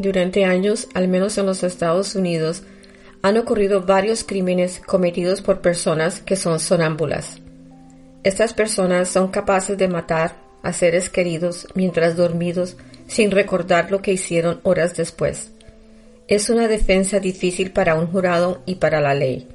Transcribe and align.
Durante 0.00 0.46
años, 0.46 0.88
al 0.94 1.08
menos 1.08 1.36
en 1.36 1.44
los 1.44 1.62
Estados 1.62 2.14
Unidos, 2.14 2.62
han 3.20 3.36
ocurrido 3.36 3.82
varios 3.82 4.24
crímenes 4.24 4.80
cometidos 4.80 5.42
por 5.42 5.60
personas 5.60 6.22
que 6.22 6.36
son 6.36 6.58
sonámbulas. 6.58 7.38
Estas 8.24 8.54
personas 8.54 9.10
son 9.10 9.28
capaces 9.28 9.76
de 9.76 9.88
matar 9.88 10.36
a 10.62 10.72
seres 10.72 11.10
queridos 11.10 11.68
mientras 11.74 12.16
dormidos 12.16 12.78
sin 13.08 13.30
recordar 13.30 13.90
lo 13.90 14.00
que 14.00 14.14
hicieron 14.14 14.60
horas 14.62 14.96
después. 14.96 15.50
Es 16.28 16.48
una 16.48 16.66
defensa 16.66 17.20
difícil 17.20 17.70
para 17.70 17.94
un 17.94 18.06
jurado 18.06 18.62
y 18.64 18.76
para 18.76 19.02
la 19.02 19.12
ley. 19.12 19.48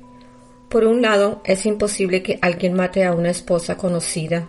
Por 0.69 0.85
un 0.85 1.01
lado, 1.01 1.41
es 1.43 1.65
imposible 1.65 2.21
que 2.21 2.37
alguien 2.43 2.75
mate 2.75 3.03
a 3.03 3.13
una 3.13 3.31
esposa 3.31 3.77
conocida 3.77 4.47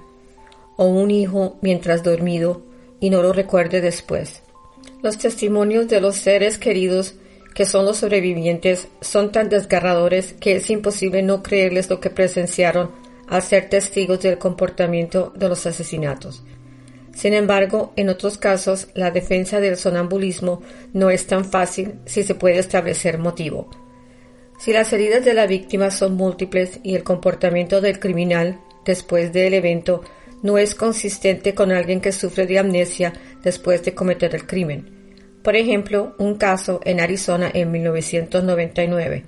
o 0.77 0.85
un 0.85 1.11
hijo 1.11 1.57
mientras 1.63 2.03
dormido 2.03 2.61
y 3.01 3.09
no 3.09 3.23
lo 3.23 3.33
recuerde 3.33 3.81
después. 3.81 4.43
Los 5.07 5.19
testimonios 5.19 5.87
de 5.87 6.01
los 6.01 6.17
seres 6.17 6.59
queridos 6.59 7.15
que 7.55 7.65
son 7.65 7.85
los 7.85 7.99
sobrevivientes 7.99 8.89
son 9.01 9.31
tan 9.31 9.49
desgarradores 9.49 10.33
que 10.33 10.57
es 10.57 10.69
imposible 10.69 11.23
no 11.23 11.45
creerles 11.45 11.89
lo 11.89 12.01
que 12.01 12.11
presenciaron 12.11 12.91
al 13.29 13.41
ser 13.41 13.69
testigos 13.69 14.21
del 14.23 14.37
comportamiento 14.37 15.33
de 15.37 15.49
los 15.49 15.65
asesinatos. 15.65 16.43
Sin 17.15 17.35
embargo, 17.35 17.93
en 17.95 18.09
otros 18.09 18.37
casos, 18.37 18.89
la 18.95 19.13
defensa 19.13 19.61
del 19.61 19.77
sonambulismo 19.77 20.61
no 20.93 21.11
es 21.11 21.29
tan 21.29 21.45
fácil 21.45 22.01
si 22.05 22.25
se 22.25 22.35
puede 22.35 22.59
establecer 22.59 23.19
motivo. 23.19 23.71
Si 24.59 24.73
las 24.73 24.93
heridas 24.93 25.25
de 25.25 25.35
la 25.35 25.47
víctima 25.47 25.93
son 25.93 26.17
múltiples 26.17 26.81
y 26.83 26.97
el 26.97 27.05
comportamiento 27.05 27.81
del 27.81 28.01
criminal 28.01 28.59
después 28.85 29.33
del 29.33 29.55
evento 29.55 30.03
no 30.43 30.59
es 30.59 30.75
consistente 30.75 31.55
con 31.55 31.71
alguien 31.71 32.01
que 32.01 32.11
sufre 32.11 32.49
de 32.49 32.59
amnesia 32.59 33.13
después 33.45 33.85
de 33.85 33.95
cometer 33.95 34.35
el 34.35 34.49
crimen. 34.49 34.96
Por 35.47 35.55
ejemplo, 35.55 36.17
un 36.19 36.35
caso 36.35 36.81
en 36.83 36.99
Arizona 36.99 37.49
en 37.55 37.71
1999. 37.71 39.25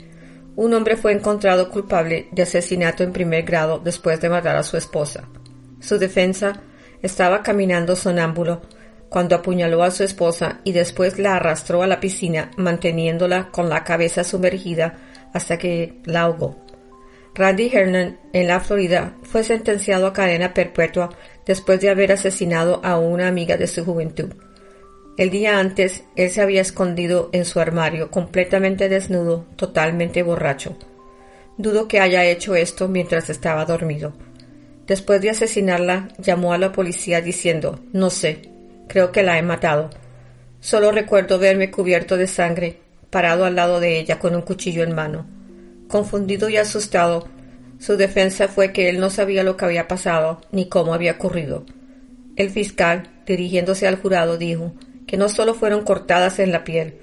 Un 0.56 0.75
hombre 0.75 0.97
fue 0.97 1.12
encontrado 1.12 1.70
culpable 1.70 2.27
de 2.33 2.42
asesinato 2.42 3.05
en 3.05 3.12
primer 3.12 3.44
grado 3.44 3.78
después 3.78 4.20
de 4.20 4.28
matar 4.28 4.56
a 4.56 4.64
su 4.64 4.77
esposa. 4.77 5.28
Su 5.78 5.97
defensa 5.97 6.60
estaba 7.02 7.44
caminando 7.44 7.94
sonámbulo 7.94 8.62
cuando 9.08 9.36
apuñaló 9.36 9.84
a 9.84 9.92
su 9.92 10.02
esposa 10.02 10.58
y 10.64 10.72
después 10.72 11.20
la 11.20 11.36
arrastró 11.36 11.84
a 11.84 11.86
la 11.86 12.00
piscina 12.00 12.50
manteniéndola 12.56 13.53
con 13.53 13.69
la 13.69 13.84
cabeza 13.84 14.25
sumergida 14.25 14.98
hasta 15.32 15.56
que 15.56 16.00
la 16.05 16.22
ahogó. 16.22 16.66
Randy 17.36 17.70
Hernan, 17.72 18.19
en 18.32 18.48
la 18.48 18.58
Florida, 18.58 19.14
fue 19.22 19.44
sentenciado 19.44 20.08
a 20.08 20.12
cadena 20.12 20.53
perpetua 20.53 21.10
después 21.47 21.80
de 21.80 21.91
haber 21.91 22.10
asesinado 22.10 22.80
a 22.82 22.98
una 22.98 23.28
amiga 23.28 23.56
de 23.56 23.69
su 23.69 23.84
juventud. 23.84 24.34
El 25.19 25.30
día 25.30 25.59
antes, 25.59 26.04
él 26.15 26.31
se 26.31 26.41
había 26.41 26.60
escondido 26.60 27.28
en 27.32 27.44
su 27.44 27.59
armario, 27.59 28.09
completamente 28.09 28.88
desnudo, 28.88 29.47
totalmente 29.56 30.22
borracho. 30.22 30.76
Dudo 31.56 31.88
que 31.88 31.98
haya 31.98 32.25
hecho 32.25 32.54
esto 32.54 32.87
mientras 32.87 33.28
estaba 33.28 33.65
dormido. 33.65 34.12
Después 34.87 35.20
de 35.20 35.31
asesinarla, 35.31 36.06
llamó 36.19 36.53
a 36.53 36.59
la 36.59 36.70
policía 36.70 37.20
diciendo 37.20 37.81
No 37.93 38.10
sé, 38.10 38.43
creo 38.87 39.10
que 39.10 39.25
la 39.25 39.38
he 39.38 39.43
matado. 39.43 39.91
Solo 40.60 40.93
recuerdo 40.93 41.41
verme 41.41 41.72
cubierto 41.72 42.16
de 42.16 42.28
sangre, 42.28 42.78
parado 43.10 43.44
al 43.44 43.56
lado 43.56 43.81
de 43.81 43.98
ella 43.98 44.20
con 44.20 44.37
un 44.37 44.43
cuchillo 44.43 44.84
en 44.84 44.94
mano. 44.94 45.26
Confundido 45.88 46.48
y 46.48 46.59
asustado, 46.59 47.26
su 47.81 47.97
defensa 47.97 48.47
fue 48.47 48.72
que 48.72 48.88
él 48.88 49.00
no 49.00 49.10
sabía 49.10 49.43
lo 49.43 49.56
que 49.56 49.64
había 49.64 49.88
pasado 49.88 50.43
ni 50.53 50.69
cómo 50.69 50.94
había 50.94 51.12
ocurrido. 51.12 51.66
El 52.37 52.50
fiscal, 52.50 53.10
dirigiéndose 53.26 53.88
al 53.88 53.97
jurado, 53.97 54.38
dijo 54.38 54.75
que 55.08 55.16
no 55.16 55.28
solo 55.28 55.54
fueron 55.54 55.84
cortadas 55.84 56.38
en 56.38 56.52
la 56.52 56.62
piel, 56.62 56.98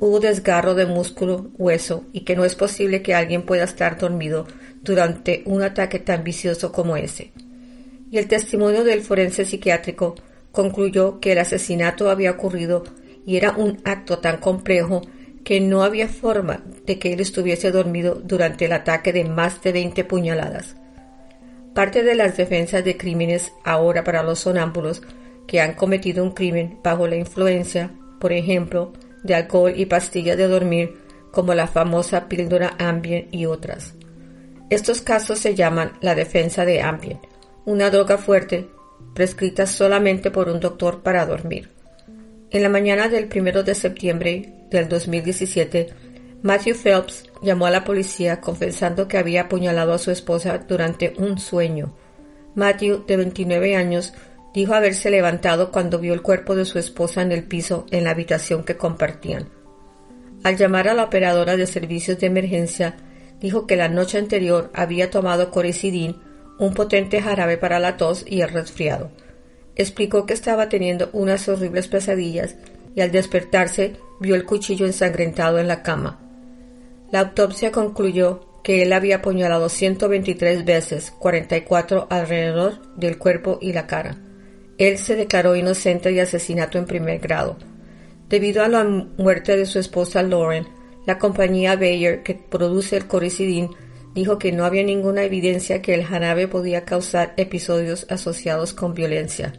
hubo 0.00 0.18
desgarro 0.18 0.74
de 0.74 0.86
músculo, 0.86 1.50
hueso, 1.58 2.06
y 2.12 2.22
que 2.22 2.34
no 2.34 2.46
es 2.46 2.54
posible 2.54 3.02
que 3.02 3.14
alguien 3.14 3.42
pueda 3.42 3.64
estar 3.64 3.98
dormido 3.98 4.46
durante 4.82 5.42
un 5.44 5.62
ataque 5.62 5.98
tan 5.98 6.24
vicioso 6.24 6.72
como 6.72 6.96
ese. 6.96 7.32
Y 8.10 8.16
el 8.16 8.26
testimonio 8.26 8.82
del 8.82 9.02
forense 9.02 9.44
psiquiátrico 9.44 10.14
concluyó 10.50 11.20
que 11.20 11.32
el 11.32 11.38
asesinato 11.38 12.08
había 12.08 12.30
ocurrido 12.30 12.82
y 13.26 13.36
era 13.36 13.52
un 13.52 13.78
acto 13.84 14.18
tan 14.18 14.38
complejo 14.38 15.02
que 15.44 15.60
no 15.60 15.82
había 15.82 16.08
forma 16.08 16.64
de 16.86 16.98
que 16.98 17.12
él 17.12 17.20
estuviese 17.20 17.70
dormido 17.70 18.14
durante 18.24 18.64
el 18.64 18.72
ataque 18.72 19.12
de 19.12 19.24
más 19.24 19.62
de 19.62 19.72
veinte 19.72 20.04
puñaladas. 20.04 20.76
Parte 21.74 22.02
de 22.02 22.14
las 22.14 22.38
defensas 22.38 22.84
de 22.84 22.96
crímenes 22.96 23.52
ahora 23.64 24.02
para 24.02 24.22
los 24.22 24.40
sonámbulos 24.40 25.02
que 25.50 25.60
han 25.60 25.74
cometido 25.74 26.22
un 26.22 26.30
crimen 26.30 26.78
bajo 26.80 27.08
la 27.08 27.16
influencia, 27.16 27.90
por 28.20 28.32
ejemplo, 28.32 28.92
de 29.24 29.34
alcohol 29.34 29.72
y 29.74 29.86
pastillas 29.86 30.36
de 30.36 30.46
dormir, 30.46 30.94
como 31.32 31.54
la 31.54 31.66
famosa 31.66 32.28
píldora 32.28 32.76
Ambien 32.78 33.26
y 33.32 33.46
otras. 33.46 33.94
Estos 34.70 35.02
casos 35.02 35.40
se 35.40 35.56
llaman 35.56 35.94
la 36.02 36.14
defensa 36.14 36.64
de 36.64 36.82
Ambien, 36.82 37.18
una 37.64 37.90
droga 37.90 38.16
fuerte 38.16 38.68
prescrita 39.12 39.66
solamente 39.66 40.30
por 40.30 40.48
un 40.48 40.60
doctor 40.60 41.02
para 41.02 41.26
dormir. 41.26 41.68
En 42.52 42.62
la 42.62 42.68
mañana 42.68 43.08
del 43.08 43.28
1 43.34 43.64
de 43.64 43.74
septiembre 43.74 44.54
del 44.70 44.88
2017, 44.88 45.88
Matthew 46.42 46.76
Phelps 46.76 47.24
llamó 47.42 47.66
a 47.66 47.72
la 47.72 47.82
policía 47.82 48.40
confesando 48.40 49.08
que 49.08 49.18
había 49.18 49.42
apuñalado 49.42 49.94
a 49.94 49.98
su 49.98 50.12
esposa 50.12 50.58
durante 50.58 51.12
un 51.18 51.40
sueño. 51.40 51.92
Matthew, 52.54 53.04
de 53.04 53.16
29 53.16 53.74
años, 53.74 54.12
dijo 54.54 54.74
haberse 54.74 55.10
levantado 55.10 55.70
cuando 55.70 55.98
vio 55.98 56.14
el 56.14 56.22
cuerpo 56.22 56.54
de 56.54 56.64
su 56.64 56.78
esposa 56.78 57.22
en 57.22 57.32
el 57.32 57.44
piso 57.44 57.86
en 57.90 58.04
la 58.04 58.10
habitación 58.10 58.64
que 58.64 58.76
compartían. 58.76 59.48
Al 60.42 60.56
llamar 60.56 60.88
a 60.88 60.94
la 60.94 61.04
operadora 61.04 61.56
de 61.56 61.66
servicios 61.66 62.18
de 62.18 62.26
emergencia, 62.26 62.96
dijo 63.40 63.66
que 63.66 63.76
la 63.76 63.88
noche 63.88 64.18
anterior 64.18 64.70
había 64.74 65.10
tomado 65.10 65.50
coricidin, 65.50 66.16
un 66.58 66.74
potente 66.74 67.22
jarabe 67.22 67.58
para 67.58 67.78
la 67.78 67.96
tos 67.96 68.24
y 68.26 68.40
el 68.40 68.48
resfriado 68.50 69.10
explicó 69.80 70.26
que 70.26 70.34
estaba 70.34 70.68
teniendo 70.68 71.10
unas 71.12 71.48
horribles 71.48 71.88
pesadillas 71.88 72.56
y 72.94 73.00
al 73.00 73.10
despertarse 73.10 73.96
vio 74.20 74.34
el 74.34 74.44
cuchillo 74.44 74.86
ensangrentado 74.86 75.58
en 75.58 75.68
la 75.68 75.82
cama. 75.82 76.20
La 77.10 77.20
autopsia 77.20 77.72
concluyó 77.72 78.60
que 78.62 78.82
él 78.82 78.92
había 78.92 79.16
apuñalado 79.16 79.68
123 79.68 80.64
veces, 80.64 81.12
44 81.18 82.08
alrededor 82.10 82.94
del 82.96 83.16
cuerpo 83.16 83.58
y 83.60 83.72
la 83.72 83.86
cara. 83.86 84.16
Él 84.80 84.96
se 84.96 85.14
declaró 85.14 85.54
inocente 85.56 86.10
de 86.10 86.22
asesinato 86.22 86.78
en 86.78 86.86
primer 86.86 87.18
grado. 87.18 87.58
Debido 88.30 88.64
a 88.64 88.68
la 88.68 88.82
muerte 88.82 89.54
de 89.54 89.66
su 89.66 89.78
esposa 89.78 90.22
Lauren, 90.22 90.66
la 91.04 91.18
compañía 91.18 91.76
Bayer, 91.76 92.22
que 92.22 92.34
produce 92.34 92.96
el 92.96 93.06
coricidin, 93.06 93.68
dijo 94.14 94.38
que 94.38 94.52
no 94.52 94.64
había 94.64 94.82
ninguna 94.82 95.22
evidencia 95.24 95.82
que 95.82 95.92
el 95.92 96.04
jarabe 96.04 96.48
podía 96.48 96.86
causar 96.86 97.34
episodios 97.36 98.06
asociados 98.08 98.72
con 98.72 98.94
violencia. 98.94 99.52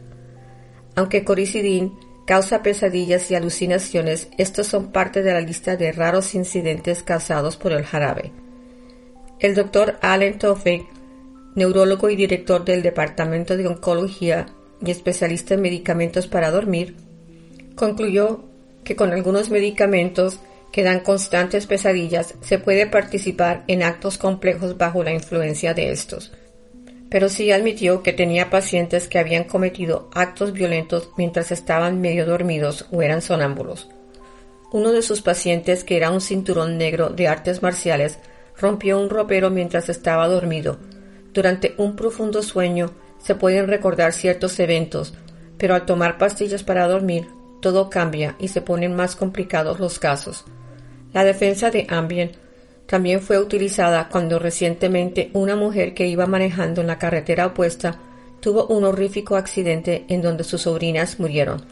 Aunque 0.96 1.22
coricidin 1.22 1.92
causa 2.26 2.64
pesadillas 2.64 3.30
y 3.30 3.36
alucinaciones, 3.36 4.28
estos 4.38 4.66
son 4.66 4.90
parte 4.90 5.22
de 5.22 5.34
la 5.34 5.40
lista 5.40 5.76
de 5.76 5.92
raros 5.92 6.34
incidentes 6.34 7.04
causados 7.04 7.56
por 7.56 7.70
el 7.70 7.84
jarabe. 7.84 8.32
El 9.38 9.54
doctor 9.54 9.98
Allen 10.02 10.38
Toffe, 10.38 10.84
neurólogo 11.54 12.10
y 12.10 12.16
director 12.16 12.64
del 12.64 12.82
Departamento 12.82 13.56
de 13.56 13.68
Oncología 13.68 14.46
y 14.84 14.90
especialista 14.90 15.54
en 15.54 15.62
medicamentos 15.62 16.26
para 16.26 16.50
dormir, 16.50 16.96
concluyó 17.74 18.44
que 18.84 18.96
con 18.96 19.12
algunos 19.12 19.50
medicamentos 19.50 20.38
que 20.72 20.82
dan 20.82 21.00
constantes 21.00 21.66
pesadillas 21.66 22.34
se 22.40 22.58
puede 22.58 22.86
participar 22.86 23.64
en 23.68 23.82
actos 23.82 24.18
complejos 24.18 24.76
bajo 24.78 25.02
la 25.02 25.12
influencia 25.12 25.74
de 25.74 25.92
estos 25.92 26.32
pero 27.12 27.28
sí 27.28 27.52
admitió 27.52 28.02
que 28.02 28.14
tenía 28.14 28.48
pacientes 28.48 29.06
que 29.06 29.18
habían 29.18 29.44
cometido 29.44 30.08
actos 30.14 30.54
violentos 30.54 31.10
mientras 31.18 31.52
estaban 31.52 32.00
medio 32.00 32.24
dormidos 32.24 32.86
o 32.90 33.02
eran 33.02 33.20
sonámbulos. 33.20 33.90
Uno 34.72 34.92
de 34.92 35.02
sus 35.02 35.20
pacientes, 35.20 35.84
que 35.84 35.98
era 35.98 36.10
un 36.10 36.22
cinturón 36.22 36.78
negro 36.78 37.10
de 37.10 37.28
artes 37.28 37.62
marciales, 37.62 38.18
rompió 38.56 38.98
un 38.98 39.10
ropero 39.10 39.50
mientras 39.50 39.90
estaba 39.90 40.26
dormido. 40.26 40.78
Durante 41.34 41.74
un 41.76 41.96
profundo 41.96 42.42
sueño 42.42 42.92
se 43.22 43.34
pueden 43.34 43.68
recordar 43.68 44.12
ciertos 44.12 44.58
eventos, 44.60 45.14
pero 45.58 45.74
al 45.74 45.86
tomar 45.86 46.18
pastillas 46.18 46.62
para 46.62 46.88
dormir, 46.88 47.28
todo 47.60 47.88
cambia 47.88 48.36
y 48.38 48.48
se 48.48 48.60
ponen 48.60 48.94
más 48.96 49.16
complicados 49.16 49.78
los 49.78 49.98
casos. 49.98 50.44
La 51.12 51.24
defensa 51.24 51.70
de 51.70 51.86
Ambien 51.88 52.32
también 52.86 53.20
fue 53.20 53.38
utilizada 53.38 54.08
cuando 54.08 54.38
recientemente 54.38 55.30
una 55.32 55.56
mujer 55.56 55.94
que 55.94 56.06
iba 56.06 56.26
manejando 56.26 56.80
en 56.80 56.88
la 56.88 56.98
carretera 56.98 57.46
opuesta 57.46 57.98
tuvo 58.40 58.66
un 58.66 58.84
horrífico 58.84 59.36
accidente 59.36 60.04
en 60.08 60.20
donde 60.20 60.42
sus 60.42 60.62
sobrinas 60.62 61.20
murieron. 61.20 61.64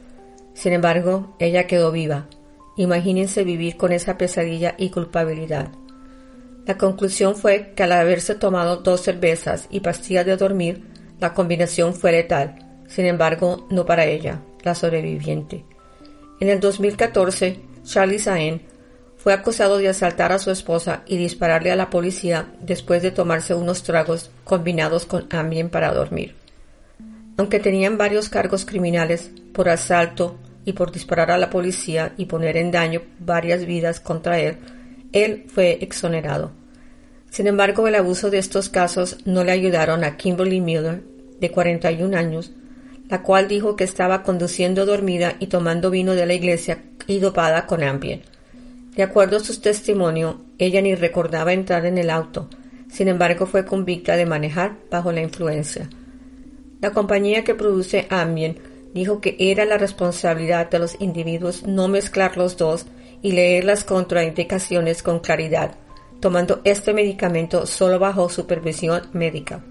Sin 0.54 0.72
embargo, 0.72 1.34
ella 1.40 1.66
quedó 1.66 1.90
viva. 1.90 2.28
Imagínense 2.76 3.44
vivir 3.44 3.76
con 3.76 3.92
esa 3.92 4.16
pesadilla 4.16 4.74
y 4.78 4.90
culpabilidad. 4.90 5.72
La 6.64 6.78
conclusión 6.78 7.34
fue 7.34 7.72
que 7.74 7.82
al 7.82 7.92
haberse 7.92 8.36
tomado 8.36 8.76
dos 8.76 9.00
cervezas 9.00 9.66
y 9.70 9.80
pastillas 9.80 10.24
de 10.24 10.36
dormir, 10.36 10.84
la 11.20 11.34
combinación 11.34 11.94
fue 11.94 12.12
letal. 12.12 12.56
Sin 12.88 13.06
embargo, 13.06 13.66
no 13.70 13.86
para 13.86 14.06
ella, 14.06 14.40
la 14.62 14.74
sobreviviente. 14.74 15.64
En 16.40 16.48
el 16.48 16.58
2014, 16.58 17.60
Charlie 17.84 18.18
Sain 18.18 18.62
fue 19.16 19.34
acusado 19.34 19.76
de 19.78 19.88
asaltar 19.88 20.32
a 20.32 20.38
su 20.38 20.50
esposa 20.50 21.02
y 21.06 21.18
dispararle 21.18 21.70
a 21.70 21.76
la 21.76 21.90
policía 21.90 22.52
después 22.60 23.02
de 23.02 23.10
tomarse 23.10 23.54
unos 23.54 23.82
tragos 23.82 24.30
combinados 24.44 25.04
con 25.04 25.26
Ambien 25.30 25.68
para 25.68 25.92
dormir. 25.92 26.34
Aunque 27.36 27.60
tenían 27.60 27.98
varios 27.98 28.28
cargos 28.28 28.64
criminales 28.64 29.30
por 29.52 29.68
asalto 29.68 30.38
y 30.64 30.72
por 30.72 30.90
disparar 30.90 31.30
a 31.30 31.38
la 31.38 31.50
policía 31.50 32.14
y 32.16 32.26
poner 32.26 32.56
en 32.56 32.70
daño 32.70 33.02
varias 33.18 33.66
vidas 33.66 34.00
contra 34.00 34.38
él, 34.40 34.56
él 35.12 35.44
fue 35.48 35.78
exonerado. 35.82 36.59
Sin 37.30 37.46
embargo, 37.46 37.86
el 37.86 37.94
abuso 37.94 38.28
de 38.30 38.38
estos 38.38 38.68
casos 38.68 39.18
no 39.24 39.44
le 39.44 39.52
ayudaron 39.52 40.04
a 40.04 40.16
Kimberly 40.16 40.60
Miller, 40.60 41.02
de 41.38 41.50
41 41.50 42.16
años, 42.16 42.52
la 43.08 43.22
cual 43.22 43.48
dijo 43.48 43.76
que 43.76 43.84
estaba 43.84 44.22
conduciendo 44.22 44.84
dormida 44.84 45.36
y 45.38 45.46
tomando 45.46 45.90
vino 45.90 46.14
de 46.14 46.26
la 46.26 46.34
iglesia 46.34 46.82
y 47.06 47.18
dopada 47.18 47.66
con 47.66 47.82
Ambien. 47.82 48.22
De 48.94 49.02
acuerdo 49.02 49.36
a 49.36 49.40
su 49.40 49.60
testimonio, 49.60 50.40
ella 50.58 50.82
ni 50.82 50.94
recordaba 50.94 51.52
entrar 51.52 51.86
en 51.86 51.98
el 51.98 52.10
auto, 52.10 52.48
sin 52.90 53.08
embargo 53.08 53.46
fue 53.46 53.64
convicta 53.64 54.16
de 54.16 54.26
manejar 54.26 54.76
bajo 54.90 55.12
la 55.12 55.22
influencia. 55.22 55.88
La 56.80 56.90
compañía 56.90 57.44
que 57.44 57.54
produce 57.54 58.06
Ambien 58.10 58.58
dijo 58.92 59.20
que 59.20 59.36
era 59.38 59.64
la 59.64 59.78
responsabilidad 59.78 60.68
de 60.70 60.80
los 60.80 61.00
individuos 61.00 61.64
no 61.64 61.88
mezclar 61.88 62.36
los 62.36 62.56
dos 62.56 62.86
y 63.22 63.32
leer 63.32 63.64
las 63.64 63.84
contraindicaciones 63.84 65.02
con 65.02 65.20
claridad, 65.20 65.76
tomando 66.20 66.60
este 66.64 66.92
medicamento 66.92 67.66
solo 67.66 67.98
bajo 67.98 68.28
supervisión 68.28 69.02
médica. 69.12 69.64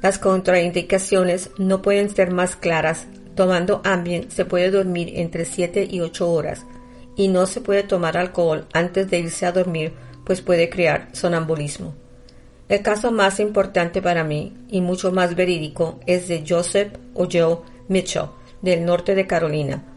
Las 0.00 0.18
contraindicaciones 0.18 1.50
no 1.58 1.82
pueden 1.82 2.08
ser 2.08 2.30
más 2.30 2.56
claras. 2.56 3.06
Tomando 3.34 3.80
Ambien 3.84 4.30
se 4.30 4.44
puede 4.44 4.70
dormir 4.70 5.12
entre 5.16 5.44
7 5.44 5.86
y 5.90 6.00
8 6.00 6.30
horas 6.30 6.64
y 7.16 7.28
no 7.28 7.46
se 7.46 7.60
puede 7.60 7.82
tomar 7.82 8.16
alcohol 8.16 8.66
antes 8.72 9.10
de 9.10 9.18
irse 9.18 9.46
a 9.46 9.52
dormir, 9.52 9.92
pues 10.24 10.40
puede 10.40 10.70
crear 10.70 11.08
sonambulismo. 11.12 11.94
El 12.68 12.82
caso 12.82 13.10
más 13.10 13.40
importante 13.40 14.00
para 14.00 14.24
mí 14.24 14.56
y 14.70 14.80
mucho 14.80 15.10
más 15.10 15.34
verídico 15.34 15.98
es 16.06 16.28
de 16.28 16.44
Joseph 16.48 16.92
o 17.14 17.26
Mitchell, 17.88 18.26
del 18.62 18.84
norte 18.84 19.14
de 19.14 19.26
Carolina, 19.26 19.89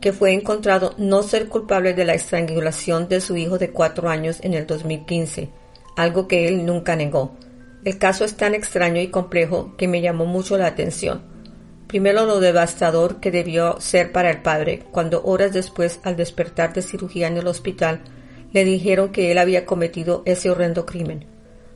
que 0.00 0.12
fue 0.12 0.32
encontrado 0.32 0.94
no 0.96 1.22
ser 1.22 1.48
culpable 1.48 1.94
de 1.94 2.04
la 2.04 2.14
estrangulación 2.14 3.08
de 3.08 3.20
su 3.20 3.36
hijo 3.36 3.58
de 3.58 3.70
cuatro 3.70 4.08
años 4.08 4.38
en 4.42 4.54
el 4.54 4.66
2015, 4.66 5.50
algo 5.96 6.28
que 6.28 6.46
él 6.46 6.64
nunca 6.64 6.96
negó. 6.96 7.36
El 7.84 7.98
caso 7.98 8.24
es 8.24 8.36
tan 8.36 8.54
extraño 8.54 9.00
y 9.00 9.08
complejo 9.08 9.74
que 9.76 9.88
me 9.88 10.00
llamó 10.00 10.26
mucho 10.26 10.56
la 10.58 10.66
atención. 10.66 11.22
Primero 11.86 12.26
lo 12.26 12.38
devastador 12.38 13.18
que 13.18 13.30
debió 13.30 13.80
ser 13.80 14.12
para 14.12 14.30
el 14.30 14.42
padre 14.42 14.84
cuando 14.90 15.22
horas 15.24 15.52
después, 15.52 16.00
al 16.02 16.16
despertar 16.16 16.74
de 16.74 16.82
cirugía 16.82 17.28
en 17.28 17.38
el 17.38 17.46
hospital, 17.46 18.02
le 18.52 18.64
dijeron 18.64 19.10
que 19.10 19.30
él 19.30 19.38
había 19.38 19.64
cometido 19.64 20.22
ese 20.26 20.50
horrendo 20.50 20.84
crimen. 20.86 21.24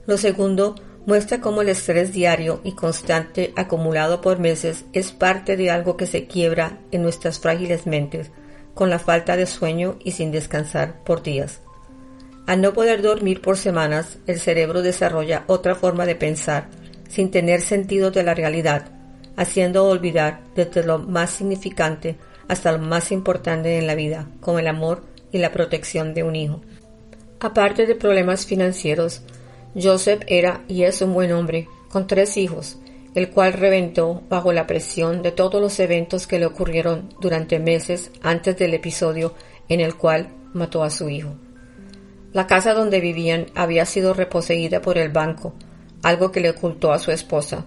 Lo 0.07 0.19
segundo 0.19 0.75
muestra 1.07 1.41
cómo 1.41 1.63
el 1.63 1.69
estrés 1.69 2.13
diario 2.13 2.61
y 2.65 2.73
constante 2.73 3.53
acumulado 3.57 4.21
por 4.21 4.39
meses 4.39 4.85
es 4.93 5.13
parte 5.13 5.57
de 5.57 5.71
algo 5.71 5.97
que 5.97 6.07
se 6.07 6.27
quiebra 6.27 6.79
en 6.91 7.03
nuestras 7.03 7.39
frágiles 7.39 7.87
mentes, 7.87 8.31
con 8.75 8.91
la 8.91 8.99
falta 8.99 9.37
de 9.37 9.47
sueño 9.47 9.97
y 10.03 10.13
sin 10.13 10.31
descansar 10.31 11.03
por 11.05 11.23
días. 11.23 11.61
Al 12.47 12.61
no 12.61 12.73
poder 12.73 13.03
dormir 13.03 13.41
por 13.41 13.57
semanas, 13.57 14.19
el 14.27 14.41
cerebro 14.41 14.83
desarrolla 14.83 15.45
otra 15.47 15.75
forma 15.75 16.07
de 16.07 16.17
pensar, 16.17 16.69
sin 17.09 17.31
tener 17.31 17.61
sentido 17.61 18.11
de 18.11 18.23
la 18.23 18.35
realidad, 18.35 18.91
haciendo 19.37 19.85
olvidar 19.85 20.41
desde 20.55 20.85
lo 20.85 20.99
más 20.99 21.31
significante 21.31 22.17
hasta 22.49 22.73
lo 22.73 22.79
más 22.79 23.13
importante 23.13 23.79
en 23.79 23.87
la 23.87 23.95
vida, 23.95 24.29
como 24.41 24.59
el 24.59 24.67
amor 24.67 25.05
y 25.31 25.39
la 25.39 25.53
protección 25.53 26.15
de 26.15 26.23
un 26.23 26.37
hijo. 26.37 26.63
Aparte 27.41 27.87
de 27.87 27.95
problemas 27.95 28.47
financieros, 28.47 29.23
Joseph 29.81 30.23
era 30.27 30.63
y 30.69 30.83
es 30.85 31.01
un 31.03 31.15
buen 31.15 31.33
hombre, 31.33 31.69
con 31.89 32.07
tres 32.07 32.37
hijos, 32.37 32.79
el 33.15 33.31
cual 33.31 33.53
reventó 33.53 34.23
bajo 34.29 34.53
la 34.53 34.67
presión 34.67 35.23
de 35.23 35.33
todos 35.33 35.61
los 35.61 35.79
eventos 35.81 36.27
que 36.27 36.39
le 36.39 36.47
ocurrieron 36.47 37.09
durante 37.21 37.59
meses 37.59 38.11
antes 38.23 38.57
del 38.57 38.75
episodio 38.75 39.35
en 39.69 39.81
el 39.81 39.97
cual 39.97 40.29
mató 40.53 40.83
a 40.83 40.91
su 40.91 41.09
hijo. 41.09 41.35
La 42.33 42.47
casa 42.47 42.73
donde 42.73 43.01
vivían 43.01 43.47
había 43.55 43.85
sido 43.85 44.15
reposeída 44.15 44.81
por 44.81 44.99
el 44.99 45.11
banco, 45.11 45.55
algo 46.03 46.33
que 46.33 46.41
le 46.41 46.51
ocultó 46.51 46.93
a 46.93 46.99
su 46.99 47.11
esposa, 47.11 47.67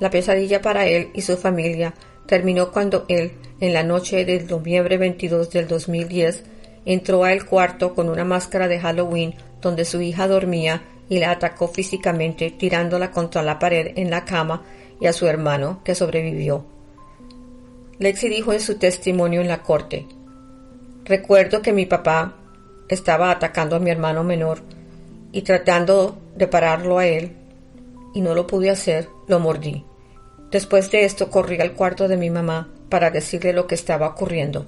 la 0.00 0.08
pesadilla 0.08 0.62
para 0.62 0.86
él 0.86 1.10
y 1.14 1.20
su 1.20 1.36
familia 1.36 1.94
terminó 2.26 2.72
cuando 2.72 3.04
él, 3.08 3.32
en 3.60 3.74
la 3.74 3.82
noche 3.82 4.24
del 4.24 4.46
noviembre 4.46 4.96
22 4.96 5.50
del 5.50 5.68
2010, 5.68 6.42
entró 6.86 7.24
al 7.24 7.44
cuarto 7.44 7.94
con 7.94 8.08
una 8.08 8.24
máscara 8.24 8.66
de 8.66 8.80
Halloween 8.80 9.34
donde 9.60 9.84
su 9.84 10.00
hija 10.00 10.26
dormía 10.26 10.82
y 11.10 11.18
la 11.18 11.32
atacó 11.32 11.68
físicamente 11.68 12.52
tirándola 12.52 13.10
contra 13.10 13.42
la 13.42 13.58
pared 13.58 13.92
en 13.96 14.10
la 14.10 14.24
cama 14.24 14.62
y 15.00 15.06
a 15.06 15.12
su 15.12 15.26
hermano, 15.26 15.80
que 15.84 15.96
sobrevivió. 15.96 16.64
Lexi 17.98 18.28
dijo 18.28 18.52
en 18.52 18.60
su 18.60 18.78
testimonio 18.78 19.40
en 19.40 19.48
la 19.48 19.62
corte, 19.62 20.06
Recuerdo 21.04 21.62
que 21.62 21.72
mi 21.72 21.84
papá 21.84 22.36
estaba 22.88 23.32
atacando 23.32 23.74
a 23.74 23.80
mi 23.80 23.90
hermano 23.90 24.22
menor 24.22 24.60
y 25.32 25.42
tratando 25.42 26.16
de 26.36 26.46
pararlo 26.46 26.98
a 26.98 27.06
él, 27.06 27.32
y 28.14 28.20
no 28.20 28.34
lo 28.34 28.46
pude 28.46 28.70
hacer, 28.70 29.08
lo 29.26 29.40
mordí. 29.40 29.84
Después 30.52 30.92
de 30.92 31.04
esto 31.04 31.28
corrí 31.28 31.60
al 31.60 31.72
cuarto 31.72 32.06
de 32.06 32.16
mi 32.16 32.30
mamá 32.30 32.68
para 32.88 33.10
decirle 33.10 33.52
lo 33.52 33.66
que 33.66 33.74
estaba 33.74 34.06
ocurriendo. 34.06 34.66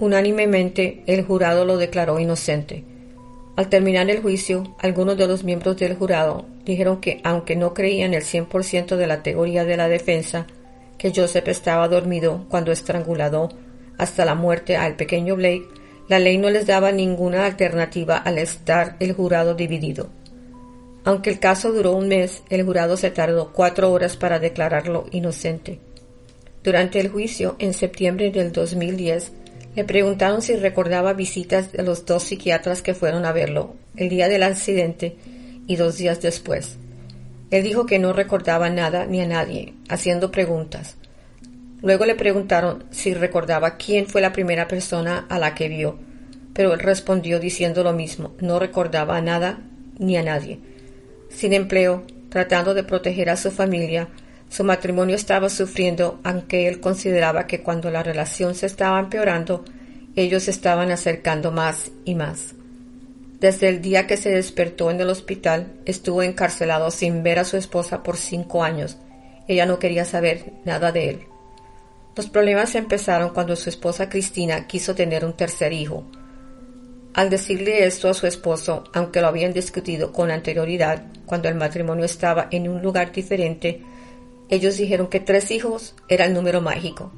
Unánimemente 0.00 1.04
el 1.06 1.24
jurado 1.24 1.64
lo 1.64 1.76
declaró 1.76 2.18
inocente. 2.18 2.84
Al 3.56 3.68
terminar 3.68 4.10
el 4.10 4.20
juicio, 4.20 4.74
algunos 4.80 5.16
de 5.16 5.28
los 5.28 5.44
miembros 5.44 5.76
del 5.76 5.94
jurado 5.94 6.44
dijeron 6.64 7.00
que, 7.00 7.20
aunque 7.22 7.54
no 7.54 7.72
creían 7.72 8.12
el 8.12 8.22
100% 8.22 8.96
de 8.96 9.06
la 9.06 9.22
teoría 9.22 9.64
de 9.64 9.76
la 9.76 9.88
defensa, 9.88 10.46
que 10.98 11.12
Joseph 11.14 11.46
estaba 11.48 11.86
dormido 11.86 12.46
cuando 12.48 12.72
estrangulado 12.72 13.50
hasta 13.96 14.24
la 14.24 14.34
muerte 14.34 14.76
al 14.76 14.96
pequeño 14.96 15.36
Blake, 15.36 15.68
la 16.08 16.18
ley 16.18 16.36
no 16.36 16.50
les 16.50 16.66
daba 16.66 16.90
ninguna 16.90 17.46
alternativa 17.46 18.16
al 18.16 18.38
estar 18.38 18.96
el 18.98 19.12
jurado 19.12 19.54
dividido. 19.54 20.08
Aunque 21.04 21.30
el 21.30 21.38
caso 21.38 21.72
duró 21.72 21.92
un 21.92 22.08
mes, 22.08 22.42
el 22.50 22.64
jurado 22.64 22.96
se 22.96 23.10
tardó 23.10 23.52
cuatro 23.52 23.92
horas 23.92 24.16
para 24.16 24.38
declararlo 24.38 25.06
inocente. 25.12 25.78
Durante 26.62 26.98
el 26.98 27.08
juicio, 27.08 27.56
en 27.58 27.74
septiembre 27.74 28.30
del 28.30 28.50
2010, 28.50 29.32
le 29.74 29.84
preguntaron 29.84 30.42
si 30.42 30.56
recordaba 30.56 31.12
visitas 31.12 31.72
de 31.72 31.82
los 31.82 32.06
dos 32.06 32.24
psiquiatras 32.24 32.82
que 32.82 32.94
fueron 32.94 33.24
a 33.24 33.32
verlo 33.32 33.74
el 33.96 34.08
día 34.08 34.28
del 34.28 34.42
accidente 34.42 35.16
y 35.66 35.76
dos 35.76 35.98
días 35.98 36.20
después. 36.20 36.76
Él 37.50 37.62
dijo 37.62 37.86
que 37.86 37.98
no 37.98 38.12
recordaba 38.12 38.70
nada 38.70 39.06
ni 39.06 39.20
a 39.20 39.26
nadie, 39.26 39.74
haciendo 39.88 40.30
preguntas. 40.30 40.96
Luego 41.82 42.06
le 42.06 42.14
preguntaron 42.14 42.84
si 42.90 43.14
recordaba 43.14 43.76
quién 43.76 44.06
fue 44.06 44.20
la 44.20 44.32
primera 44.32 44.68
persona 44.68 45.26
a 45.28 45.38
la 45.38 45.54
que 45.54 45.68
vio, 45.68 45.98
pero 46.52 46.72
él 46.72 46.80
respondió 46.80 47.38
diciendo 47.38 47.84
lo 47.84 47.92
mismo, 47.92 48.32
no 48.40 48.58
recordaba 48.58 49.20
nada 49.20 49.58
ni 49.98 50.16
a 50.16 50.22
nadie 50.22 50.60
sin 51.34 51.52
empleo, 51.52 52.04
tratando 52.28 52.74
de 52.74 52.84
proteger 52.84 53.28
a 53.30 53.36
su 53.36 53.50
familia, 53.50 54.08
su 54.54 54.62
matrimonio 54.62 55.16
estaba 55.16 55.48
sufriendo, 55.48 56.20
aunque 56.22 56.68
él 56.68 56.78
consideraba 56.78 57.48
que 57.48 57.60
cuando 57.60 57.90
la 57.90 58.04
relación 58.04 58.54
se 58.54 58.66
estaba 58.66 59.00
empeorando, 59.00 59.64
ellos 60.14 60.44
se 60.44 60.52
estaban 60.52 60.92
acercando 60.92 61.50
más 61.50 61.90
y 62.04 62.14
más. 62.14 62.54
Desde 63.40 63.68
el 63.68 63.82
día 63.82 64.06
que 64.06 64.16
se 64.16 64.30
despertó 64.30 64.92
en 64.92 65.00
el 65.00 65.10
hospital, 65.10 65.72
estuvo 65.86 66.22
encarcelado 66.22 66.92
sin 66.92 67.24
ver 67.24 67.40
a 67.40 67.44
su 67.44 67.56
esposa 67.56 68.04
por 68.04 68.16
cinco 68.16 68.62
años. 68.62 68.96
Ella 69.48 69.66
no 69.66 69.80
quería 69.80 70.04
saber 70.04 70.52
nada 70.64 70.92
de 70.92 71.10
él. 71.10 71.20
Los 72.14 72.28
problemas 72.28 72.76
empezaron 72.76 73.30
cuando 73.30 73.56
su 73.56 73.68
esposa 73.68 74.08
Cristina 74.08 74.68
quiso 74.68 74.94
tener 74.94 75.24
un 75.24 75.32
tercer 75.32 75.72
hijo. 75.72 76.04
Al 77.12 77.28
decirle 77.28 77.86
esto 77.86 78.08
a 78.08 78.14
su 78.14 78.28
esposo, 78.28 78.84
aunque 78.94 79.20
lo 79.20 79.26
habían 79.26 79.52
discutido 79.52 80.12
con 80.12 80.30
anterioridad, 80.30 81.06
cuando 81.26 81.48
el 81.48 81.56
matrimonio 81.56 82.04
estaba 82.04 82.46
en 82.52 82.68
un 82.68 82.82
lugar 82.82 83.10
diferente, 83.10 83.82
ellos 84.48 84.76
dijeron 84.76 85.08
que 85.08 85.20
tres 85.20 85.50
hijos 85.50 85.94
era 86.08 86.26
el 86.26 86.34
número 86.34 86.60
mágico. 86.60 87.12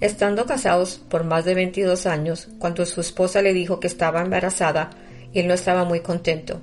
Estando 0.00 0.46
casados 0.46 1.00
por 1.08 1.24
más 1.24 1.44
de 1.44 1.54
22 1.54 2.06
años, 2.06 2.48
cuando 2.58 2.86
su 2.86 3.00
esposa 3.00 3.42
le 3.42 3.52
dijo 3.52 3.80
que 3.80 3.86
estaba 3.86 4.22
embarazada, 4.22 4.90
él 5.34 5.46
no 5.46 5.54
estaba 5.54 5.84
muy 5.84 6.00
contento. 6.00 6.60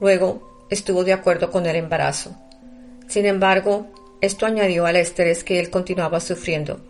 Luego 0.00 0.66
estuvo 0.70 1.04
de 1.04 1.12
acuerdo 1.12 1.50
con 1.50 1.66
el 1.66 1.76
embarazo. 1.76 2.36
Sin 3.06 3.24
embargo, 3.26 3.86
esto 4.20 4.46
añadió 4.46 4.86
al 4.86 4.96
estrés 4.96 5.44
que 5.44 5.60
él 5.60 5.70
continuaba 5.70 6.20
sufriendo. 6.20 6.80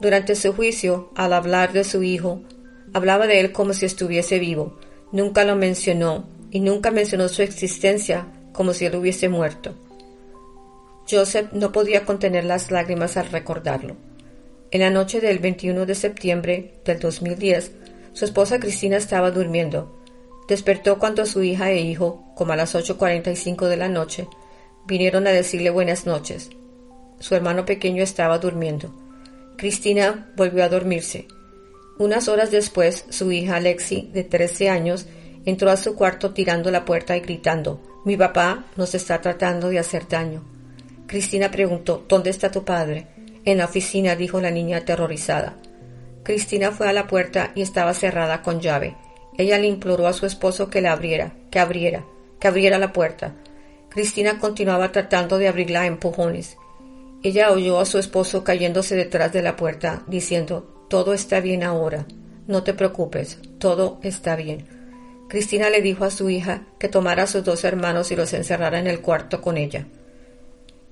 Durante 0.00 0.34
su 0.36 0.52
juicio, 0.52 1.10
al 1.14 1.32
hablar 1.32 1.72
de 1.72 1.84
su 1.84 2.02
hijo, 2.02 2.42
hablaba 2.92 3.26
de 3.26 3.40
él 3.40 3.52
como 3.52 3.72
si 3.72 3.86
estuviese 3.86 4.38
vivo, 4.38 4.78
nunca 5.10 5.44
lo 5.44 5.56
mencionó 5.56 6.28
y 6.50 6.60
nunca 6.60 6.90
mencionó 6.90 7.28
su 7.28 7.42
existencia 7.42 8.26
como 8.52 8.72
si 8.74 8.84
él 8.84 8.96
hubiese 8.96 9.28
muerto. 9.28 9.74
Joseph 11.10 11.52
no 11.52 11.72
podía 11.72 12.04
contener 12.04 12.44
las 12.44 12.70
lágrimas 12.70 13.16
al 13.16 13.30
recordarlo. 13.30 13.96
En 14.70 14.80
la 14.80 14.90
noche 14.90 15.20
del 15.20 15.38
21 15.38 15.84
de 15.84 15.94
septiembre 15.94 16.80
del 16.84 16.98
2010, 16.98 17.72
su 18.12 18.24
esposa 18.24 18.58
Cristina 18.58 18.96
estaba 18.96 19.30
durmiendo. 19.30 19.98
Despertó 20.48 20.98
cuando 20.98 21.26
su 21.26 21.42
hija 21.42 21.70
e 21.70 21.80
hijo, 21.80 22.24
como 22.34 22.52
a 22.52 22.56
las 22.56 22.74
8.45 22.74 23.68
de 23.68 23.76
la 23.76 23.88
noche, 23.88 24.28
vinieron 24.86 25.26
a 25.26 25.30
decirle 25.30 25.70
buenas 25.70 26.06
noches. 26.06 26.50
Su 27.20 27.34
hermano 27.34 27.64
pequeño 27.64 28.02
estaba 28.02 28.38
durmiendo. 28.38 28.94
Cristina 29.56 30.32
volvió 30.36 30.64
a 30.64 30.68
dormirse. 30.68 31.28
Unas 31.98 32.28
horas 32.28 32.50
después, 32.50 33.04
su 33.10 33.30
hija 33.30 33.56
Alexi, 33.56 34.10
de 34.12 34.24
13 34.24 34.70
años, 34.70 35.06
entró 35.44 35.70
a 35.70 35.76
su 35.76 35.94
cuarto 35.94 36.32
tirando 36.32 36.70
la 36.70 36.84
puerta 36.84 37.16
y 37.16 37.20
gritando 37.20 37.80
Mi 38.04 38.16
papá 38.16 38.64
nos 38.76 38.94
está 38.94 39.20
tratando 39.20 39.68
de 39.68 39.78
hacer 39.78 40.08
daño. 40.08 40.51
Cristina 41.12 41.50
preguntó 41.50 42.06
¿Dónde 42.08 42.30
está 42.30 42.50
tu 42.50 42.64
padre? 42.64 43.06
En 43.44 43.58
la 43.58 43.66
oficina, 43.66 44.16
dijo 44.16 44.40
la 44.40 44.50
niña 44.50 44.78
aterrorizada. 44.78 45.58
Cristina 46.22 46.70
fue 46.70 46.88
a 46.88 46.94
la 46.94 47.06
puerta 47.06 47.52
y 47.54 47.60
estaba 47.60 47.92
cerrada 47.92 48.40
con 48.40 48.62
llave. 48.62 48.96
Ella 49.36 49.58
le 49.58 49.66
imploró 49.66 50.06
a 50.06 50.14
su 50.14 50.24
esposo 50.24 50.70
que 50.70 50.80
la 50.80 50.92
abriera, 50.92 51.34
que 51.50 51.58
abriera, 51.58 52.06
que 52.40 52.48
abriera 52.48 52.78
la 52.78 52.94
puerta. 52.94 53.34
Cristina 53.90 54.38
continuaba 54.38 54.90
tratando 54.90 55.36
de 55.36 55.48
abrirla 55.48 55.82
a 55.82 55.86
empujones. 55.86 56.56
Ella 57.22 57.52
oyó 57.52 57.78
a 57.78 57.84
su 57.84 57.98
esposo 57.98 58.42
cayéndose 58.42 58.96
detrás 58.96 59.34
de 59.34 59.42
la 59.42 59.54
puerta, 59.54 60.04
diciendo 60.06 60.86
Todo 60.88 61.12
está 61.12 61.40
bien 61.40 61.62
ahora. 61.62 62.06
No 62.46 62.62
te 62.62 62.72
preocupes, 62.72 63.38
todo 63.58 64.00
está 64.02 64.34
bien. 64.34 64.66
Cristina 65.28 65.68
le 65.68 65.82
dijo 65.82 66.06
a 66.06 66.10
su 66.10 66.30
hija 66.30 66.68
que 66.78 66.88
tomara 66.88 67.24
a 67.24 67.26
sus 67.26 67.44
dos 67.44 67.64
hermanos 67.64 68.10
y 68.12 68.16
los 68.16 68.32
encerrara 68.32 68.78
en 68.78 68.86
el 68.86 69.02
cuarto 69.02 69.42
con 69.42 69.58
ella. 69.58 69.86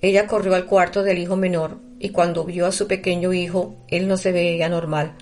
Ella 0.02 0.26
corrió 0.26 0.54
al 0.54 0.66
cuarto 0.66 1.02
del 1.02 1.18
hijo 1.18 1.36
menor 1.36 1.78
y 1.98 2.10
cuando 2.10 2.44
vio 2.44 2.66
a 2.66 2.72
su 2.72 2.86
pequeño 2.86 3.32
hijo, 3.32 3.76
él 3.88 4.08
no 4.08 4.16
se 4.16 4.32
veía 4.32 4.68
normal. 4.68 5.14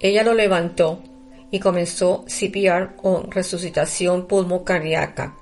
Ella 0.00 0.22
lo 0.22 0.34
levantó 0.34 1.02
y 1.50 1.60
comenzó 1.60 2.24
CPR 2.26 2.94
o 3.02 3.24
resucitación 3.30 4.26
pulmocardíaca. 4.26 5.36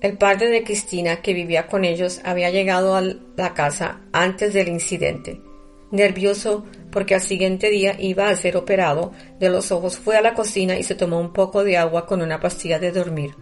El 0.00 0.18
padre 0.18 0.48
de 0.48 0.64
Cristina, 0.64 1.22
que 1.22 1.32
vivía 1.32 1.66
con 1.66 1.84
ellos, 1.84 2.20
había 2.24 2.50
llegado 2.50 2.94
a 2.94 3.00
la 3.00 3.54
casa 3.54 4.00
antes 4.12 4.52
del 4.52 4.68
incidente. 4.68 5.40
Nervioso 5.90 6.64
porque 6.90 7.14
al 7.14 7.20
siguiente 7.20 7.70
día 7.70 7.96
iba 7.98 8.28
a 8.28 8.36
ser 8.36 8.56
operado 8.56 9.12
de 9.40 9.48
los 9.48 9.72
ojos, 9.72 9.98
fue 9.98 10.16
a 10.16 10.20
la 10.20 10.34
cocina 10.34 10.76
y 10.76 10.82
se 10.82 10.94
tomó 10.94 11.20
un 11.20 11.32
poco 11.32 11.64
de 11.64 11.76
agua 11.76 12.06
con 12.06 12.20
una 12.22 12.40
pastilla 12.40 12.78
de 12.78 12.92
dormir. 12.92 13.34